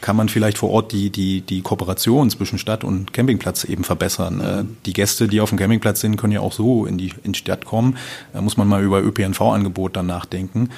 kann 0.00 0.17
man 0.17 0.29
vielleicht 0.29 0.59
vor 0.59 0.71
Ort 0.71 0.93
die, 0.93 1.11
die, 1.11 1.41
die 1.41 1.62
Kooperation 1.62 2.31
zwischen 2.31 2.59
Stadt 2.59 2.85
und 2.85 3.12
Campingplatz 3.12 3.65
eben 3.65 3.85
verbessern. 3.85 4.41
Äh, 4.41 4.65
die 4.87 4.93
Gäste, 4.93 5.29
die 5.29 5.41
auf 5.41 5.50
dem 5.50 5.59
Campingplatz 5.59 6.00
sind, 6.00 6.17
können 6.17 6.33
ja 6.33 6.41
auch 6.41 6.53
so 6.53 6.87
in 6.87 6.99
die, 6.99 7.12
in 7.23 7.33
die 7.33 7.39
Stadt 7.39 7.65
kommen. 7.65 7.97
Da 8.33 8.41
muss 8.41 8.57
man 8.57 8.69
mal 8.69 8.83
über 8.83 9.03
ÖPNV-Angebot 9.03 9.97
dann 9.97 10.07
nachdenken. 10.07 10.71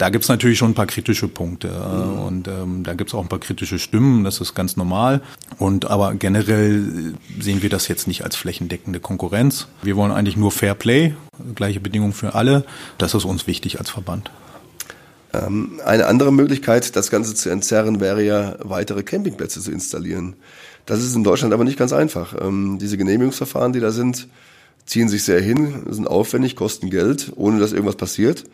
Da 0.00 0.08
gibt's 0.08 0.28
natürlich 0.28 0.56
schon 0.56 0.70
ein 0.70 0.74
paar 0.74 0.86
kritische 0.86 1.28
Punkte 1.28 1.68
mhm. 1.68 2.18
und 2.20 2.48
ähm, 2.48 2.84
da 2.84 2.94
gibt's 2.94 3.12
auch 3.12 3.20
ein 3.20 3.28
paar 3.28 3.38
kritische 3.38 3.78
Stimmen, 3.78 4.24
das 4.24 4.40
ist 4.40 4.54
ganz 4.54 4.78
normal. 4.78 5.20
Und 5.58 5.90
aber 5.90 6.14
generell 6.14 7.12
sehen 7.38 7.60
wir 7.60 7.68
das 7.68 7.86
jetzt 7.86 8.08
nicht 8.08 8.24
als 8.24 8.34
flächendeckende 8.34 8.98
Konkurrenz. 8.98 9.68
Wir 9.82 9.96
wollen 9.96 10.10
eigentlich 10.10 10.38
nur 10.38 10.52
Fair 10.52 10.74
Play, 10.74 11.12
gleiche 11.54 11.80
Bedingungen 11.80 12.14
für 12.14 12.34
alle. 12.34 12.64
Das 12.96 13.12
ist 13.12 13.26
uns 13.26 13.46
wichtig 13.46 13.78
als 13.78 13.90
Verband. 13.90 14.30
Ähm, 15.32 15.80
eine 15.84 16.06
andere 16.06 16.32
Möglichkeit, 16.32 16.96
das 16.96 17.10
Ganze 17.10 17.34
zu 17.34 17.50
entzerren, 17.50 18.00
wäre 18.00 18.22
ja, 18.22 18.56
weitere 18.60 19.02
Campingplätze 19.02 19.60
zu 19.60 19.70
installieren. 19.70 20.34
Das 20.86 21.02
ist 21.02 21.14
in 21.14 21.24
Deutschland 21.24 21.54
aber 21.54 21.64
nicht 21.64 21.78
ganz 21.78 21.92
einfach. 21.92 22.34
Ähm, 22.40 22.78
diese 22.80 22.96
Genehmigungsverfahren, 22.96 23.72
die 23.72 23.80
da 23.80 23.92
sind, 23.92 24.28
ziehen 24.86 25.08
sich 25.08 25.22
sehr 25.22 25.40
hin, 25.40 25.84
sind 25.90 26.08
aufwendig, 26.08 26.56
kosten 26.56 26.90
Geld, 26.90 27.32
ohne 27.36 27.60
dass 27.60 27.72
irgendwas 27.72 27.96
passiert. 27.96 28.44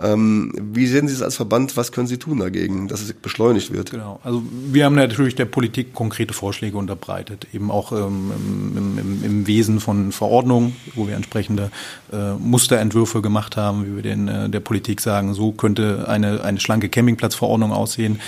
Ähm, 0.00 0.52
wie 0.72 0.86
sehen 0.86 1.06
Sie 1.06 1.14
es 1.14 1.20
als 1.20 1.36
Verband? 1.36 1.76
Was 1.76 1.92
können 1.92 2.06
Sie 2.06 2.16
tun 2.16 2.38
dagegen, 2.38 2.88
dass 2.88 3.02
es 3.02 3.12
beschleunigt 3.12 3.72
wird? 3.72 3.90
Genau. 3.90 4.20
Also 4.24 4.42
wir 4.70 4.86
haben 4.86 4.94
natürlich 4.94 5.34
der 5.34 5.44
Politik 5.44 5.92
konkrete 5.92 6.32
Vorschläge 6.32 6.78
unterbreitet, 6.78 7.46
eben 7.52 7.70
auch 7.70 7.92
ähm, 7.92 8.32
im, 8.74 8.98
im, 8.98 9.24
im, 9.24 9.46
Wesen 9.46 9.80
von 9.80 10.10
Verordnungen, 10.10 10.74
wo 10.94 11.08
wir 11.08 11.14
entsprechende 11.14 11.70
äh, 12.10 12.32
Musterentwürfe 12.34 13.20
gemacht 13.20 13.58
haben, 13.58 13.86
wie 13.86 13.96
wir 13.96 14.02
den, 14.02 14.28
äh, 14.28 14.48
der 14.48 14.60
Politik 14.60 15.02
sagen, 15.02 15.34
so 15.34 15.52
könnte 15.52 16.08
eine, 16.08 16.42
eine 16.42 16.58
schlanke 16.58 16.88
Campingplatzverordnung 16.88 17.70
aussehen 17.72 18.18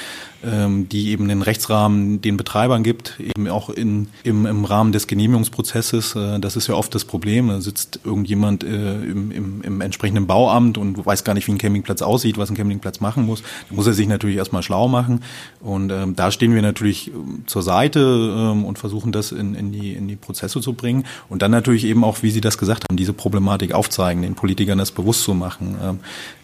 ähm, 0.44 0.88
die 0.88 1.10
eben 1.10 1.28
den 1.28 1.42
Rechtsrahmen 1.42 2.20
den 2.20 2.36
Betreibern 2.36 2.82
gibt, 2.82 3.18
eben 3.18 3.48
auch 3.48 3.70
in, 3.70 4.08
im, 4.22 4.46
im 4.46 4.64
Rahmen 4.64 4.92
des 4.92 5.06
Genehmigungsprozesses. 5.06 6.14
Äh, 6.16 6.40
das 6.40 6.56
ist 6.56 6.66
ja 6.66 6.74
oft 6.74 6.94
das 6.94 7.04
Problem. 7.04 7.48
Da 7.48 7.60
sitzt 7.60 8.00
irgendjemand 8.04 8.64
äh, 8.64 9.02
im, 9.02 9.30
im, 9.30 9.62
im 9.62 9.80
entsprechenden 9.80 10.26
Bauamt 10.26 10.78
und 10.78 11.04
weiß 11.04 11.24
gar 11.24 11.34
nicht, 11.34 11.46
wie 11.46 11.52
ein 11.52 11.58
Campingplatz 11.58 12.02
aussieht, 12.02 12.38
was 12.38 12.50
ein 12.50 12.56
Campingplatz 12.56 13.00
machen 13.00 13.24
muss. 13.24 13.42
Da 13.68 13.74
muss 13.74 13.86
er 13.86 13.94
sich 13.94 14.08
natürlich 14.08 14.36
erstmal 14.36 14.62
schlau 14.62 14.88
machen. 14.88 15.20
Und 15.60 15.90
ähm, 15.90 16.16
da 16.16 16.30
stehen 16.30 16.54
wir 16.54 16.62
natürlich 16.62 17.08
ähm, 17.08 17.44
zur 17.46 17.62
Seite 17.62 18.00
ähm, 18.00 18.64
und 18.64 18.78
versuchen 18.78 19.12
das 19.12 19.32
in, 19.32 19.54
in, 19.54 19.72
die, 19.72 19.92
in 19.92 20.08
die 20.08 20.16
Prozesse 20.16 20.60
zu 20.60 20.74
bringen. 20.74 21.04
Und 21.28 21.42
dann 21.42 21.50
natürlich 21.50 21.84
eben 21.84 22.04
auch, 22.04 22.22
wie 22.22 22.30
Sie 22.30 22.40
das 22.40 22.58
gesagt 22.58 22.84
haben, 22.88 22.96
diese 22.96 23.12
Problematik 23.12 23.72
aufzeigen, 23.72 24.22
den 24.22 24.34
Politikern 24.34 24.78
das 24.78 24.92
bewusst 24.92 25.22
zu 25.22 25.34
machen. 25.34 25.76
Ähm, 25.82 25.98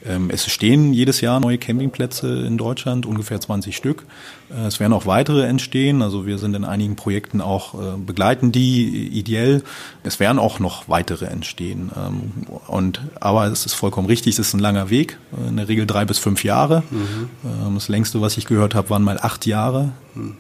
ähm 0.07 0.31
es 0.31 0.47
stehen 0.51 0.93
jedes 0.93 1.21
Jahr 1.21 1.41
neue 1.41 1.59
Campingplätze 1.59 2.47
in 2.47 2.57
Deutschland, 2.57 3.05
ungefähr 3.05 3.41
20 3.41 3.77
Stück. 3.77 3.90
Stück. 3.91 4.05
Äh, 4.51 4.67
es 4.67 4.81
werden 4.81 4.93
auch 4.93 5.07
weitere 5.07 5.45
entstehen. 5.47 6.03
Also 6.03 6.27
wir 6.27 6.39
sind 6.39 6.55
in 6.55 6.65
einigen 6.65 6.97
Projekten 6.97 7.41
auch 7.41 7.75
äh, 7.75 7.97
begleiten 7.99 8.53
die 8.53 9.09
ideell. 9.09 9.63
Es 10.03 10.21
werden 10.21 10.39
auch 10.39 10.61
noch 10.61 10.89
weitere 10.89 11.27
entstehen. 11.27 11.91
Ähm, 11.97 12.47
und 12.67 13.01
aber 13.21 13.47
es 13.47 13.67
ist 13.67 13.75
vollkommen 13.75 14.07
richtig. 14.07 14.35
Es 14.35 14.49
ist 14.49 14.55
ein 14.55 14.61
langer 14.61 14.91
Weg. 14.91 15.19
Äh, 15.33 15.49
in 15.49 15.57
der 15.57 15.69
Regel 15.69 15.87
drei 15.87 16.05
bis 16.05 16.19
fünf 16.19 16.45
Jahre. 16.45 16.83
Mhm. 16.91 17.29
Ähm, 17.45 17.75
das 17.75 17.89
längste, 17.89 18.21
was 18.21 18.37
ich 18.37 18.47
gehört 18.47 18.75
habe, 18.75 18.91
waren 18.91 19.03
mal 19.03 19.19
acht 19.21 19.47
Jahre. 19.47 19.93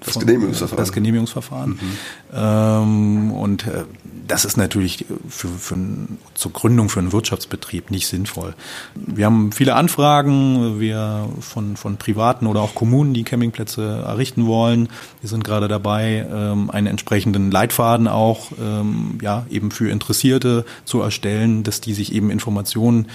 Das 0.04 0.18
Genehmigungsverfahren. 0.18 0.76
Das 0.78 0.92
Genehmigungsverfahren. 0.92 1.70
Mhm. 1.70 1.78
Ähm, 2.34 3.32
und 3.32 3.66
das 4.30 4.44
ist 4.44 4.56
natürlich 4.56 5.06
für, 5.28 5.48
für, 5.48 5.76
zur 6.34 6.52
Gründung 6.52 6.88
für 6.88 7.00
einen 7.00 7.12
Wirtschaftsbetrieb 7.12 7.90
nicht 7.90 8.06
sinnvoll. 8.06 8.54
Wir 8.94 9.26
haben 9.26 9.50
viele 9.52 9.74
Anfragen 9.74 10.78
wir 10.78 11.28
von, 11.40 11.76
von 11.76 11.96
Privaten 11.96 12.46
oder 12.46 12.60
auch 12.60 12.74
Kommunen, 12.74 13.12
die 13.12 13.24
Campingplätze 13.24 14.04
errichten 14.06 14.46
wollen. 14.46 14.88
Wir 15.20 15.28
sind 15.28 15.42
gerade 15.42 15.66
dabei, 15.66 16.26
ähm, 16.30 16.70
einen 16.70 16.86
entsprechenden 16.86 17.50
Leitfaden 17.50 18.06
auch 18.06 18.52
ähm, 18.60 19.18
ja, 19.20 19.46
eben 19.50 19.70
für 19.70 19.90
Interessierte 19.90 20.64
zu 20.84 21.00
erstellen, 21.00 21.64
dass 21.64 21.80
die 21.80 21.94
sich 21.94 22.12
eben 22.12 22.30
Informationen 22.30 23.08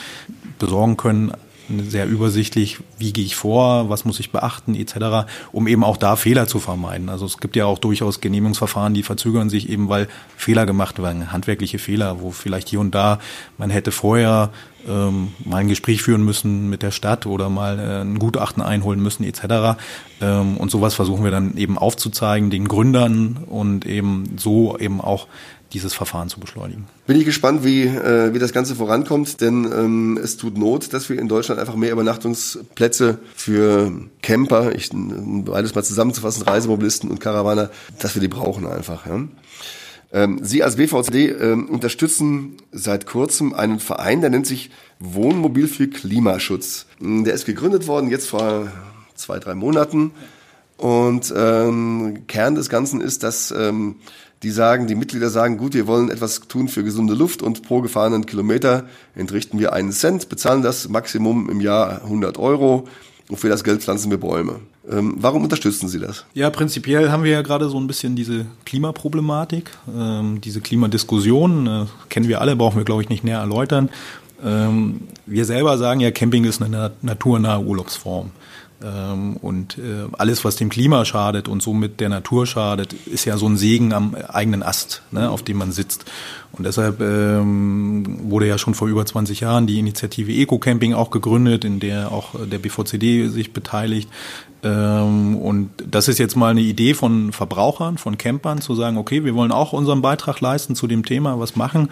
besorgen 0.59 0.97
können 0.97 1.31
sehr 1.69 2.07
übersichtlich, 2.07 2.79
wie 2.98 3.13
gehe 3.13 3.25
ich 3.25 3.36
vor, 3.36 3.89
was 3.89 4.05
muss 4.05 4.19
ich 4.19 4.31
beachten 4.31 4.75
etc., 4.75 5.27
um 5.51 5.67
eben 5.67 5.84
auch 5.84 5.98
da 5.98 6.15
Fehler 6.15 6.48
zu 6.48 6.60
vermeiden. 6.60 7.10
Also 7.10 7.25
es 7.25 7.38
gibt 7.38 7.55
ja 7.55 7.65
auch 7.65 7.79
durchaus 7.79 8.22
Genehmigungsverfahren, 8.22 8.93
die 8.93 9.03
verzögern 9.03 9.50
sich 9.50 9.69
eben, 9.69 9.89
weil 9.89 10.07
Fehler 10.38 10.65
gemacht 10.65 11.01
werden, 11.01 11.31
handwerkliche 11.31 11.79
Fehler, 11.79 12.22
wo 12.22 12.31
vielleicht 12.31 12.69
hier 12.69 12.79
und 12.79 12.93
da 12.93 13.19
man 13.57 13.69
hätte 13.69 13.91
vorher 13.91 14.51
ähm, 14.88 15.29
mal 15.43 15.57
ein 15.57 15.67
Gespräch 15.67 16.01
führen 16.01 16.24
müssen 16.24 16.69
mit 16.69 16.81
der 16.81 16.91
Stadt 16.91 17.25
oder 17.25 17.50
mal 17.50 17.79
äh, 17.79 18.01
ein 18.01 18.19
Gutachten 18.19 18.62
einholen 18.62 19.01
müssen 19.01 19.24
etc. 19.24 19.77
Ähm, 20.22 20.57
und 20.57 20.72
sowas 20.72 20.93
versuchen 20.93 21.24
wir 21.24 21.31
dann 21.31 21.57
eben 21.57 21.77
aufzuzeigen, 21.77 22.50
den 22.50 22.67
Gründern 22.67 23.38
und 23.48 23.86
eben 23.86 24.38
so 24.38 24.77
eben 24.77 25.01
auch 25.01 25.27
dieses 25.75 25.94
Verfahren 25.94 26.29
zu 26.29 26.39
beschleunigen. 26.39 26.86
Bin 27.05 27.20
ich 27.20 27.25
gespannt, 27.25 27.65
wie, 27.65 27.84
äh, 27.84 28.34
wie 28.34 28.39
das 28.39 28.53
Ganze 28.53 28.75
vorankommt, 28.75 29.41
denn 29.41 29.65
ähm, 29.65 30.17
es 30.24 30.38
tut 30.38 30.58
Not, 30.58 30.94
dass 30.94 31.10
wir 31.10 31.20
in 31.20 31.27
Deutschland 31.27 31.60
einfach 31.60 31.75
mehr 31.75 31.91
Übernachtungsplätze 31.91 33.20
für 33.36 33.91
Camper, 34.22 34.74
ich, 34.74 34.89
beides 34.94 35.75
mal 35.75 35.84
zusammenzufassen, 35.84 36.44
Reisemobilisten 36.44 37.12
und 37.12 37.20
Karawaner, 37.20 37.72
dass 38.00 38.15
wir 38.15 38.22
die 38.22 38.29
brauchen 38.29 38.65
einfach. 38.65 39.05
Ja? 39.05 39.27
Ähm, 40.13 40.39
Sie 40.41 40.63
als 40.63 40.77
BVCD 40.77 41.32
ähm, 41.32 41.67
unterstützen 41.67 42.55
seit 42.72 43.05
kurzem 43.05 43.53
einen 43.53 43.82
Verein, 43.82 44.22
der 44.22 44.29
nennt 44.29 44.48
sich 44.48 44.72
Wohnmobil 45.00 45.67
für 45.67 45.89
Klimaschutz. 45.89 46.86
Der 47.01 47.34
ist 47.34 47.45
gegründet 47.45 47.88
worden 47.88 48.10
jetzt 48.10 48.30
vor 48.30 48.71
zwei, 49.13 49.39
drei 49.39 49.56
Monaten. 49.56 50.12
Und 50.77 51.33
ähm, 51.35 52.27
Kern 52.27 52.55
des 52.55 52.69
Ganzen 52.69 53.01
ist, 53.01 53.23
dass 53.23 53.51
ähm, 53.51 53.95
die 54.43 54.51
sagen, 54.51 54.88
die 54.88 54.95
Mitglieder 54.95 55.29
sagen, 55.29 55.57
gut, 55.57 55.73
wir 55.73 55.88
wollen 55.88 56.09
etwas 56.09 56.41
tun 56.41 56.67
für 56.67 56.83
gesunde 56.83 57.13
Luft 57.13 57.41
und 57.41 57.63
pro 57.63 57.81
gefahrenen 57.81 58.25
Kilometer 58.25 58.85
entrichten 59.15 59.57
wir 59.59 59.73
einen 59.73 59.91
Cent, 59.91 60.29
bezahlen 60.29 60.61
das 60.61 60.89
Maximum 60.89 61.49
im 61.49 61.61
Jahr 61.61 62.03
100 62.03 62.38
Euro 62.38 62.88
und 63.29 63.38
für 63.38 63.49
das 63.49 63.63
Geld 63.63 63.81
pflanzen 63.81 64.11
wir 64.11 64.19
Bäume. 64.19 64.59
Ähm, 64.89 65.15
warum 65.17 65.43
unterstützen 65.43 65.88
Sie 65.88 65.99
das? 65.99 66.25
Ja, 66.33 66.49
prinzipiell 66.51 67.09
haben 67.09 67.23
wir 67.23 67.31
ja 67.31 67.41
gerade 67.41 67.69
so 67.69 67.79
ein 67.79 67.88
bisschen 67.88 68.15
diese 68.15 68.45
Klimaproblematik, 68.65 69.71
ähm, 69.95 70.41
diese 70.41 70.61
Klimadiskussion, 70.61 71.65
äh, 71.65 71.85
kennen 72.09 72.27
wir 72.27 72.41
alle, 72.41 72.55
brauchen 72.55 72.77
wir, 72.77 72.85
glaube 72.85 73.01
ich, 73.01 73.09
nicht 73.09 73.23
näher 73.23 73.39
erläutern. 73.39 73.89
Ähm, 74.43 75.01
wir 75.25 75.45
selber 75.45 75.77
sagen 75.77 76.01
ja, 76.01 76.11
Camping 76.11 76.43
ist 76.43 76.61
eine 76.61 76.91
naturnahe 77.01 77.61
Urlaubsform. 77.61 78.29
Ähm, 78.86 79.38
und 79.38 79.78
äh, 79.78 80.08
alles, 80.17 80.45
was 80.45 80.58
dem 80.58 80.69
Klima 80.69 81.06
schadet 81.06 81.48
und 81.48 81.62
somit 81.62 82.00
der 82.00 82.10
Natur 82.10 82.45
schadet, 82.45 82.93
ist 82.93 83.26
ja 83.26 83.38
so 83.38 83.48
ein 83.48 83.58
Segen 83.58 83.93
am 83.93 84.15
eigenen 84.15 84.62
Ast, 84.62 85.02
ne, 85.12 85.30
auf 85.30 85.41
dem 85.41 85.58
man 85.58 85.71
sitzt. 85.71 86.06
Und 86.52 86.65
deshalb 86.65 87.02
ähm, 87.02 88.30
wurde 88.30 88.48
ja 88.48 88.58
schon 88.58 88.76
vor 88.76 88.88
über 88.88 89.06
20 89.06 89.39
Jahren 89.39 89.67
die 89.67 89.80
Initiative 89.80 90.32
Eco-Camping 90.32 90.93
auch 90.93 91.10
gegründet, 91.10 91.65
in 91.65 91.80
der 91.80 92.12
auch 92.12 92.36
der 92.45 92.60
BVCD 92.60 93.28
sich 93.28 93.52
beteiligt. 93.52 94.10
Ähm, 94.63 95.36
und 95.36 95.69
das 95.86 96.08
ist 96.08 96.17
jetzt 96.17 96.36
mal 96.36 96.52
eine 96.52 96.62
Idee 96.62 96.93
von 96.93 97.32
Verbrauchern, 97.32 97.98
von 97.98 98.17
Campern, 98.17 98.62
zu 98.62 98.76
sagen, 98.76 98.98
okay, 98.98 99.26
wir 99.26 99.36
wollen 99.36 99.52
auch 99.52 99.74
unseren 99.74 100.02
Beitrag 100.02 100.39
leisten 100.41 100.76
zu 100.76 100.88
dem 100.88 101.04
Thema, 101.04 101.39
was 101.39 101.56
machen. 101.56 101.89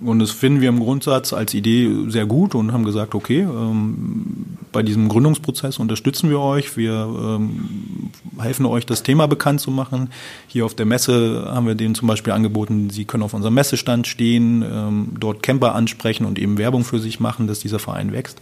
Und 0.00 0.18
das 0.18 0.30
finden 0.30 0.60
wir 0.60 0.68
im 0.68 0.80
Grundsatz 0.80 1.32
als 1.32 1.54
Idee 1.54 1.90
sehr 2.08 2.26
gut 2.26 2.54
und 2.54 2.72
haben 2.72 2.84
gesagt, 2.84 3.14
okay, 3.14 3.40
ähm, 3.40 4.56
bei 4.72 4.82
diesem 4.82 5.08
Gründungsprozess 5.08 5.78
unterstützen 5.78 6.30
wir 6.30 6.40
euch, 6.40 6.76
wir 6.76 6.92
ähm, 6.92 8.10
helfen 8.38 8.66
euch, 8.66 8.86
das 8.86 9.02
Thema 9.02 9.26
bekannt 9.26 9.60
zu 9.60 9.70
machen. 9.70 10.10
Hier 10.48 10.64
auf 10.64 10.74
der 10.74 10.86
Messe 10.86 11.44
haben 11.46 11.66
wir 11.66 11.74
denen 11.74 11.94
zum 11.94 12.08
Beispiel 12.08 12.32
angeboten, 12.32 12.90
sie 12.90 13.04
können 13.04 13.22
auf 13.22 13.34
unserem 13.34 13.54
Messestand 13.54 14.06
stehen, 14.06 14.62
ähm, 14.62 15.08
dort 15.20 15.42
Camper 15.42 15.74
ansprechen 15.74 16.24
und 16.24 16.38
eben 16.38 16.58
Werbung 16.58 16.84
für 16.84 16.98
sich 16.98 17.20
machen, 17.20 17.46
dass 17.46 17.60
dieser 17.60 17.78
Verein 17.78 18.12
wächst. 18.12 18.40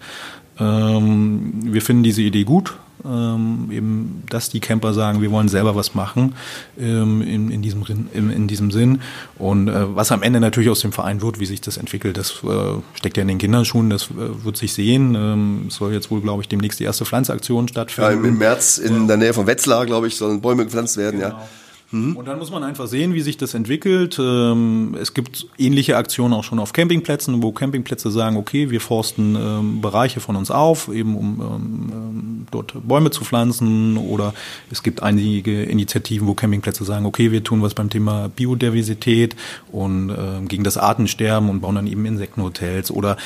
Ähm, 0.58 1.52
wir 1.72 1.82
finden 1.82 2.04
diese 2.04 2.22
Idee 2.22 2.44
gut, 2.44 2.74
ähm, 3.04 3.68
eben, 3.70 4.22
dass 4.28 4.48
die 4.48 4.60
Camper 4.60 4.94
sagen, 4.94 5.22
wir 5.22 5.30
wollen 5.30 5.48
selber 5.48 5.74
was 5.74 5.94
machen 5.94 6.34
ähm, 6.78 7.22
in, 7.22 7.50
in, 7.50 7.62
diesem, 7.62 7.84
in, 8.12 8.30
in 8.30 8.48
diesem 8.48 8.70
Sinn. 8.70 9.00
Und 9.38 9.68
äh, 9.68 9.94
was 9.94 10.12
am 10.12 10.22
Ende 10.22 10.40
natürlich 10.40 10.70
aus 10.70 10.80
dem 10.80 10.92
Verein 10.92 11.22
wird, 11.22 11.40
wie 11.40 11.46
sich 11.46 11.60
das 11.60 11.76
entwickelt, 11.76 12.16
das 12.16 12.42
äh, 12.44 12.80
steckt 12.94 13.16
ja 13.16 13.22
in 13.22 13.28
den 13.28 13.38
Kinderschuhen, 13.38 13.90
das 13.90 14.10
äh, 14.10 14.44
wird 14.44 14.56
sich 14.56 14.72
sehen. 14.72 15.14
Ähm, 15.14 15.64
es 15.68 15.76
soll 15.76 15.92
jetzt 15.92 16.10
wohl, 16.10 16.20
glaube 16.20 16.42
ich, 16.42 16.48
demnächst 16.48 16.80
die 16.80 16.84
erste 16.84 17.04
Pflanzaktion 17.04 17.68
stattfinden. 17.68 18.24
Ja, 18.24 18.28
im 18.28 18.38
März 18.38 18.78
in 18.78 19.08
der 19.08 19.16
Nähe 19.16 19.34
von 19.34 19.46
Wetzlar, 19.46 19.86
glaube 19.86 20.08
ich, 20.08 20.16
sollen 20.16 20.40
Bäume 20.40 20.64
gepflanzt 20.64 20.96
werden, 20.96 21.20
genau. 21.20 21.34
ja. 21.34 21.48
Mhm. 21.92 22.16
Und 22.16 22.28
dann 22.28 22.38
muss 22.38 22.50
man 22.50 22.62
einfach 22.62 22.86
sehen, 22.86 23.14
wie 23.14 23.20
sich 23.20 23.36
das 23.36 23.54
entwickelt. 23.54 24.18
Ähm, 24.20 24.96
es 25.00 25.12
gibt 25.14 25.46
ähnliche 25.58 25.96
Aktionen 25.96 26.34
auch 26.34 26.44
schon 26.44 26.58
auf 26.58 26.72
Campingplätzen, 26.72 27.42
wo 27.42 27.52
Campingplätze 27.52 28.10
sagen, 28.10 28.36
okay, 28.36 28.70
wir 28.70 28.80
forsten 28.80 29.36
ähm, 29.36 29.80
Bereiche 29.80 30.20
von 30.20 30.36
uns 30.36 30.50
auf, 30.50 30.88
eben 30.88 31.16
um 31.16 31.40
ähm, 31.40 32.46
dort 32.50 32.74
Bäume 32.86 33.10
zu 33.10 33.24
pflanzen. 33.24 33.96
Oder 33.96 34.34
es 34.70 34.82
gibt 34.82 35.02
einige 35.02 35.64
Initiativen, 35.64 36.28
wo 36.28 36.34
Campingplätze 36.34 36.84
sagen, 36.84 37.06
okay, 37.06 37.32
wir 37.32 37.42
tun 37.42 37.62
was 37.62 37.74
beim 37.74 37.90
Thema 37.90 38.28
Biodiversität 38.28 39.34
und 39.72 40.12
gegen 40.48 40.64
das 40.64 40.76
Artensterben 40.76 41.50
und 41.50 41.60
bauen 41.60 41.74
dann 41.74 41.86
eben 41.86 42.06
Insektenhotels 42.06 42.90
oder 42.90 43.16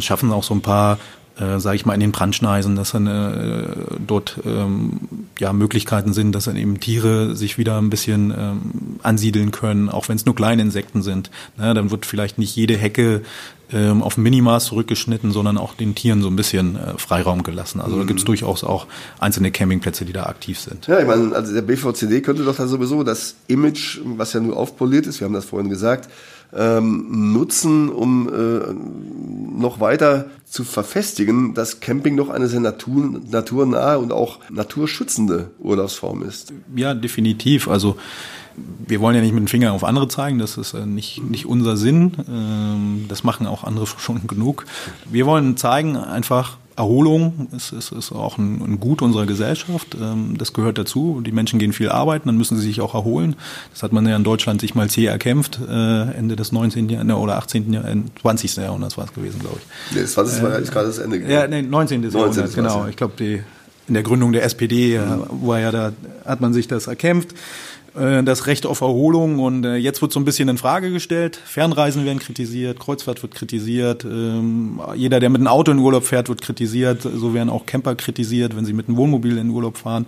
schaffen 0.00 0.32
auch 0.32 0.42
so 0.42 0.54
ein 0.54 0.60
paar 0.60 0.98
äh, 1.38 1.58
sage 1.58 1.76
ich 1.76 1.86
mal, 1.86 1.94
in 1.94 2.00
den 2.00 2.12
Brandschneisen, 2.12 2.76
dass 2.76 2.92
dann 2.92 3.06
äh, 3.06 3.64
dort 4.06 4.38
ähm, 4.44 5.00
ja 5.38 5.52
Möglichkeiten 5.52 6.12
sind, 6.12 6.32
dass 6.32 6.44
dann 6.44 6.56
eben 6.56 6.80
Tiere 6.80 7.36
sich 7.36 7.58
wieder 7.58 7.78
ein 7.78 7.90
bisschen 7.90 8.32
ähm, 8.36 8.60
ansiedeln 9.02 9.50
können, 9.50 9.88
auch 9.88 10.08
wenn 10.08 10.16
es 10.16 10.26
nur 10.26 10.34
kleine 10.34 10.62
Insekten 10.62 11.02
sind. 11.02 11.30
Na, 11.56 11.72
dann 11.74 11.90
wird 11.90 12.06
vielleicht 12.06 12.38
nicht 12.38 12.54
jede 12.54 12.76
Hecke 12.76 13.22
ähm, 13.72 14.02
auf 14.02 14.18
Minimaß 14.18 14.66
zurückgeschnitten, 14.66 15.32
sondern 15.32 15.56
auch 15.56 15.74
den 15.74 15.94
Tieren 15.94 16.22
so 16.22 16.28
ein 16.28 16.36
bisschen 16.36 16.76
äh, 16.76 16.98
Freiraum 16.98 17.42
gelassen. 17.42 17.80
Also 17.80 17.98
da 17.98 18.04
gibt 18.04 18.20
es 18.20 18.24
mhm. 18.24 18.26
durchaus 18.26 18.64
auch 18.64 18.86
einzelne 19.18 19.50
Campingplätze, 19.50 20.04
die 20.04 20.12
da 20.12 20.24
aktiv 20.24 20.60
sind. 20.60 20.86
Ja, 20.86 21.00
ich 21.00 21.06
meine, 21.06 21.34
also 21.34 21.54
der 21.54 21.62
BVCD 21.62 22.20
könnte 22.20 22.44
doch 22.44 22.56
da 22.56 22.66
sowieso 22.66 23.02
das 23.02 23.36
Image, 23.48 24.00
was 24.04 24.34
ja 24.34 24.40
nur 24.40 24.56
aufpoliert 24.56 25.06
ist, 25.06 25.20
wir 25.20 25.24
haben 25.24 25.34
das 25.34 25.46
vorhin 25.46 25.70
gesagt, 25.70 26.10
ähm, 26.54 27.32
nutzen, 27.32 27.88
um 27.88 28.28
äh, 28.28 29.60
noch 29.60 29.80
weiter 29.80 30.30
zu 30.44 30.64
verfestigen, 30.64 31.54
dass 31.54 31.80
Camping 31.80 32.16
doch 32.16 32.28
eine 32.28 32.48
sehr 32.48 32.60
natur, 32.60 33.20
naturnahe 33.30 33.98
und 33.98 34.12
auch 34.12 34.38
naturschützende 34.50 35.50
Urlaubsform 35.58 36.22
ist. 36.22 36.52
Ja, 36.76 36.94
definitiv. 36.94 37.68
Also 37.68 37.96
wir 38.86 39.00
wollen 39.00 39.16
ja 39.16 39.22
nicht 39.22 39.32
mit 39.32 39.40
dem 39.40 39.48
Finger 39.48 39.72
auf 39.72 39.84
andere 39.84 40.08
zeigen, 40.08 40.38
das 40.38 40.58
ist 40.58 40.74
äh, 40.74 40.84
nicht, 40.84 41.22
nicht 41.22 41.46
unser 41.46 41.76
Sinn. 41.76 42.12
Ähm, 42.28 43.06
das 43.08 43.24
machen 43.24 43.46
auch 43.46 43.64
andere 43.64 43.86
schon 43.98 44.26
genug. 44.26 44.66
Wir 45.10 45.26
wollen 45.26 45.56
zeigen 45.56 45.96
einfach, 45.96 46.58
Erholung 46.76 47.48
ist, 47.54 47.72
ist, 47.72 47.92
ist 47.92 48.12
auch 48.12 48.38
ein, 48.38 48.62
ein 48.62 48.80
Gut 48.80 49.02
unserer 49.02 49.26
Gesellschaft. 49.26 49.96
Ähm, 50.00 50.36
das 50.38 50.52
gehört 50.52 50.78
dazu. 50.78 51.20
Die 51.24 51.32
Menschen 51.32 51.58
gehen 51.58 51.72
viel 51.72 51.90
arbeiten, 51.90 52.28
dann 52.28 52.36
müssen 52.36 52.56
sie 52.56 52.66
sich 52.66 52.80
auch 52.80 52.94
erholen. 52.94 53.36
Das 53.72 53.82
hat 53.82 53.92
man 53.92 54.06
ja 54.06 54.16
in 54.16 54.24
Deutschland 54.24 54.60
sich 54.60 54.74
mal 54.74 54.88
zäh 54.88 55.06
erkämpft, 55.06 55.60
äh, 55.68 56.10
Ende 56.12 56.36
des 56.36 56.52
19. 56.52 56.88
Jahrhunderts 56.88 57.20
oder 57.20 57.36
18. 57.36 57.72
Jahrhunderts, 57.72 58.20
20. 58.22 58.56
Jahrhunderts 58.56 58.98
war 58.98 59.04
es 59.04 59.12
gewesen, 59.12 59.40
glaube 59.40 59.58
ich. 59.58 59.94
Nee, 59.94 60.02
das 60.02 60.12
20. 60.12 60.38
Äh, 60.38 60.42
war 60.42 60.54
eigentlich 60.54 60.70
gerade 60.70 60.86
das 60.86 60.98
Ende. 60.98 61.18
Ja, 61.18 61.46
nee, 61.46 61.62
19. 61.62 62.00
19. 62.00 62.20
Jahrhundert, 62.20 62.54
genau. 62.54 62.86
Ich 62.86 62.96
glaube, 62.96 63.14
die 63.18 63.42
in 63.88 63.94
der 63.94 64.02
Gründung 64.02 64.32
der 64.32 64.44
SPD, 64.44 64.98
mhm. 64.98 65.46
war 65.46 65.60
ja 65.60 65.70
da, 65.70 65.92
hat 66.24 66.40
man 66.40 66.52
sich 66.52 66.68
das 66.68 66.86
erkämpft. 66.86 67.34
Äh, 67.94 68.22
das 68.22 68.46
Recht 68.46 68.64
auf 68.66 68.80
Erholung 68.80 69.38
und 69.38 69.64
äh, 69.64 69.76
jetzt 69.76 70.00
wird 70.00 70.12
so 70.12 70.20
ein 70.20 70.24
bisschen 70.24 70.48
in 70.48 70.58
Frage 70.58 70.90
gestellt. 70.90 71.36
Fernreisen 71.36 72.04
werden 72.04 72.18
kritisiert, 72.18 72.80
Kreuzfahrt 72.80 73.22
wird 73.22 73.34
kritisiert, 73.34 74.04
ähm, 74.04 74.80
jeder, 74.94 75.20
der 75.20 75.28
mit 75.28 75.40
einem 75.40 75.48
Auto 75.48 75.72
in 75.72 75.78
Urlaub 75.78 76.04
fährt, 76.04 76.28
wird 76.28 76.40
kritisiert, 76.40 77.02
so 77.02 77.34
werden 77.34 77.50
auch 77.50 77.66
Camper 77.66 77.94
kritisiert, 77.94 78.56
wenn 78.56 78.64
sie 78.64 78.72
mit 78.72 78.88
einem 78.88 78.96
Wohnmobil 78.96 79.36
in 79.36 79.50
Urlaub 79.50 79.76
fahren. 79.76 80.06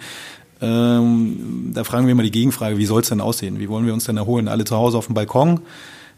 Ähm, 0.63 1.73
da 1.75 1.85
fragen 1.85 2.07
wir 2.07 2.13
immer 2.13 2.23
die 2.23 2.31
Gegenfrage, 2.31 2.79
wie 2.79 2.87
soll 2.87 3.03
es 3.03 3.11
denn 3.11 3.21
aussehen? 3.21 3.59
Wie 3.59 3.69
wollen 3.69 3.85
wir 3.85 3.93
uns 3.93 4.05
denn 4.05 4.17
erholen? 4.17 4.49
Alle 4.49 4.65
zu 4.65 4.77
Hause 4.77 4.97
auf 4.97 5.07
dem 5.07 5.15
Balkon? 5.15 5.61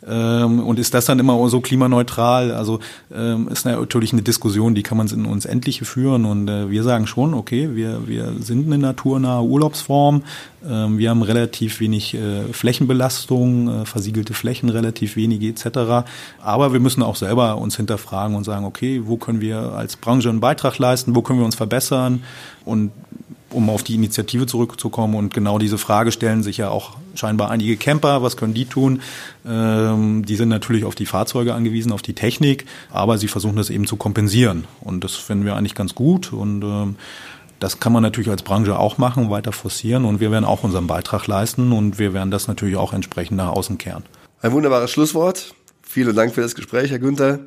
Ähm, 0.07 0.61
und 0.61 0.79
ist 0.79 0.95
das 0.95 1.07
dann 1.07 1.19
immer 1.19 1.49
so 1.49 1.61
klimaneutral? 1.61 2.53
Also 2.53 2.81
ähm, 3.15 3.49
ist 3.49 3.65
natürlich 3.65 4.13
eine 4.13 4.23
Diskussion, 4.23 4.75
die 4.75 4.83
kann 4.83 4.99
man 4.99 5.09
in 5.09 5.27
uns 5.27 5.45
Endliche 5.45 5.85
führen. 5.85 6.25
Und 6.25 6.49
äh, 6.49 6.71
wir 6.71 6.83
sagen 6.83 7.07
schon, 7.07 7.35
okay, 7.35 7.71
wir, 7.75 8.07
wir 8.07 8.33
sind 8.41 8.67
eine 8.67 8.79
naturnahe 8.79 9.43
Urlaubsform. 9.43 10.23
Ähm, 10.69 10.99
wir 10.99 11.11
haben 11.11 11.23
relativ 11.23 11.81
wenig 11.81 12.15
äh, 12.15 12.45
Flächenbelastung, 12.53 13.83
äh, 13.83 13.85
versiegelte 13.87 14.35
Flächen 14.35 14.69
relativ 14.69 15.17
wenige 15.17 15.49
etc. 15.49 16.09
Aber 16.41 16.73
wir 16.73 16.81
müssen 16.81 17.03
auch 17.03 17.17
selber 17.17 17.59
uns 17.59 17.77
hinterfragen 17.77 18.37
und 18.37 18.45
sagen, 18.45 18.65
okay, 18.65 19.03
wo 19.05 19.17
können 19.17 19.41
wir 19.41 19.73
als 19.73 19.97
Branche 19.97 20.29
einen 20.29 20.41
Beitrag 20.41 20.79
leisten? 20.79 21.15
Wo 21.15 21.23
können 21.23 21.39
wir 21.39 21.47
uns 21.47 21.57
verbessern? 21.57 22.23
Und 22.65 22.93
um 23.57 23.71
auf 23.71 23.83
die 23.83 23.95
Initiative 23.95 24.47
zurückzukommen. 24.47 25.15
Und 25.15 25.33
genau 25.33 25.59
diese 25.59 25.79
Frage 25.79 26.13
stellen 26.13 26.43
sich 26.43 26.59
ja 26.59 26.69
auch 26.69 26.99
scheinbar 27.15 27.51
einige 27.51 27.79
Camper. 27.79 28.23
Was 28.23 28.37
können 28.37 28.53
die 28.53 28.67
tun? 28.67 29.01
Ähm, 29.47 30.27
die 30.27 30.37
sind 30.37 30.51
natürlich 30.51 30.85
auf 30.85 30.95
die 30.95 31.07
Fahrzeuge 31.07 31.55
angewiesen, 31.55 31.91
auf 31.91 32.03
die 32.03 32.13
Technik, 32.13 32.67
aber 32.91 33.17
sie 33.17 33.29
versuchen 33.29 33.57
das 33.57 33.71
eben 33.71 33.87
zu 33.87 33.97
kompensieren. 33.97 34.65
Und 34.81 35.05
das 35.05 35.15
finden 35.15 35.47
wir 35.47 35.57
eigentlich 35.57 35.75
ganz 35.75 35.95
gut. 35.95 36.35
Und 36.35 36.63
ähm, 36.63 36.97
das 37.59 37.81
kann 37.81 37.95
man 37.95 38.03
natürlich 38.03 38.29
als 38.29 38.43
Branche 38.43 38.79
auch 38.79 38.99
machen, 38.99 39.31
weiter 39.31 39.53
forcieren. 39.53 40.05
Und 40.05 40.21
wir 40.21 40.31
werden 40.31 40.45
auch 40.45 40.63
unseren 40.63 40.87
Beitrag 40.87 41.27
leisten 41.27 41.73
und 41.73 41.99
wir 41.99 42.13
werden 42.13 42.31
das 42.31 42.49
natürlich 42.49 42.77
auch 42.77 42.93
entsprechend 42.93 43.39
nach 43.39 43.49
außen 43.49 43.79
kehren. 43.79 44.05
Ein 44.43 44.53
wunderbares 44.53 44.91
Schlusswort. 44.91 45.55
Vielen 45.81 46.15
Dank 46.15 46.35
für 46.35 46.43
das 46.43 46.55
Gespräch, 46.55 46.91
Herr 46.91 46.99
Günther. 46.99 47.39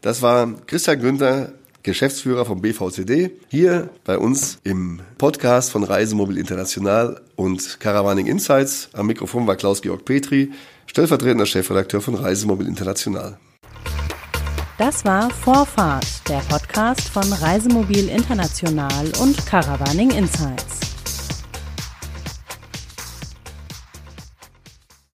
Das 0.00 0.22
war 0.22 0.52
Christian 0.66 0.98
Günther, 0.98 1.52
Geschäftsführer 1.82 2.44
vom 2.44 2.60
BVCD, 2.60 3.30
hier 3.48 3.90
bei 4.04 4.18
uns 4.18 4.58
im 4.64 5.00
Podcast 5.18 5.70
von 5.70 5.84
Reisemobil 5.84 6.38
International 6.38 7.20
und 7.36 7.80
Caravaning 7.80 8.26
Insights. 8.26 8.88
Am 8.92 9.06
Mikrofon 9.06 9.46
war 9.46 9.56
Klaus-Georg 9.56 10.04
Petri, 10.04 10.52
stellvertretender 10.86 11.46
Chefredakteur 11.46 12.00
von 12.00 12.14
Reisemobil 12.14 12.66
International. 12.66 13.38
Das 14.78 15.04
war 15.04 15.30
Vorfahrt, 15.30 16.28
der 16.28 16.40
Podcast 16.48 17.08
von 17.08 17.32
Reisemobil 17.32 18.08
International 18.08 19.12
und 19.20 19.46
Caravaning 19.46 20.10
Insights. 20.10 20.91